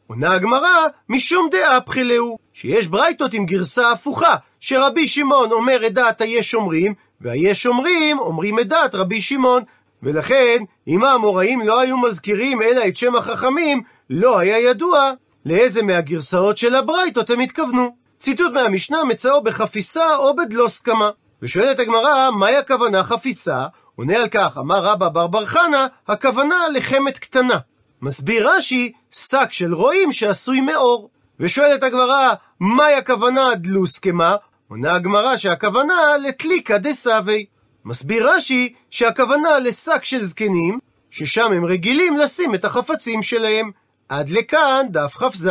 עונה 0.06 0.32
הגמרא, 0.32 0.86
משום 1.08 1.48
דעה 1.50 1.80
פחילהו, 1.80 2.38
שיש 2.52 2.86
ברייתות 2.86 3.34
עם 3.34 3.46
גרסה 3.46 3.92
הפוכה, 3.92 4.34
שרבי 4.60 5.06
שמעון 5.06 5.52
אומר 5.52 5.86
את 5.86 5.94
דעת 5.94 6.20
היש 6.20 6.54
אומרים, 6.54 6.94
והיש 7.20 7.66
אומרים 7.66 8.18
אומרים 8.18 8.58
את 8.58 8.68
דעת 8.68 8.94
רבי 8.94 9.20
שמעון. 9.20 9.62
ולכן, 10.02 10.64
אם 10.88 11.04
האמוראים 11.04 11.60
לא 11.60 11.80
היו 11.80 11.98
מזכירים 11.98 12.62
אלא 12.62 12.88
את 12.88 12.96
שם 12.96 13.16
החכמים, 13.16 13.82
לא 14.10 14.38
היה 14.38 14.58
ידוע 14.58 15.12
לאיזה 15.46 15.82
מהגרסאות 15.82 16.58
של 16.58 16.74
הברייתות 16.74 17.30
הם 17.30 17.40
התכוונו. 17.40 17.99
ציטוט 18.20 18.52
מהמשנה 18.52 19.04
מצאו 19.04 19.42
בחפיסה 19.42 20.16
או 20.16 20.36
בדלוסקמה. 20.36 21.10
ושואלת 21.42 21.78
הגמרא, 21.78 22.30
מהי 22.30 22.56
הכוונה 22.56 23.04
חפיסה? 23.04 23.66
עונה 23.96 24.16
על 24.16 24.28
כך, 24.28 24.58
אמר 24.58 24.84
רבא 24.84 25.08
בר 25.08 25.26
בר 25.26 25.46
חנה, 25.46 25.86
הכוונה 26.08 26.68
לחמת 26.72 27.18
קטנה. 27.18 27.58
מסביר 28.02 28.50
רש"י, 28.50 28.92
שק 29.10 29.48
של 29.50 29.74
רועים 29.74 30.12
שעשוי 30.12 30.60
מאור. 30.60 31.10
ושואלת 31.40 31.82
הגמרא, 31.82 32.32
מהי 32.60 32.94
הכוונה 32.94 33.54
דלוסקמה? 33.54 34.36
עונה 34.68 34.92
הגמרא 34.92 35.36
שהכוונה 35.36 36.16
לטליקה 36.22 36.78
דסאווי. 36.78 37.46
מסביר 37.84 38.30
רש"י 38.30 38.74
שהכוונה 38.90 39.58
לשק 39.58 40.04
של 40.04 40.22
זקנים, 40.22 40.78
ששם 41.10 41.52
הם 41.52 41.64
רגילים 41.64 42.16
לשים 42.16 42.54
את 42.54 42.64
החפצים 42.64 43.22
שלהם. 43.22 43.70
עד 44.08 44.28
לכאן 44.28 44.86
דף 44.90 45.14
כ"ז. 45.14 45.48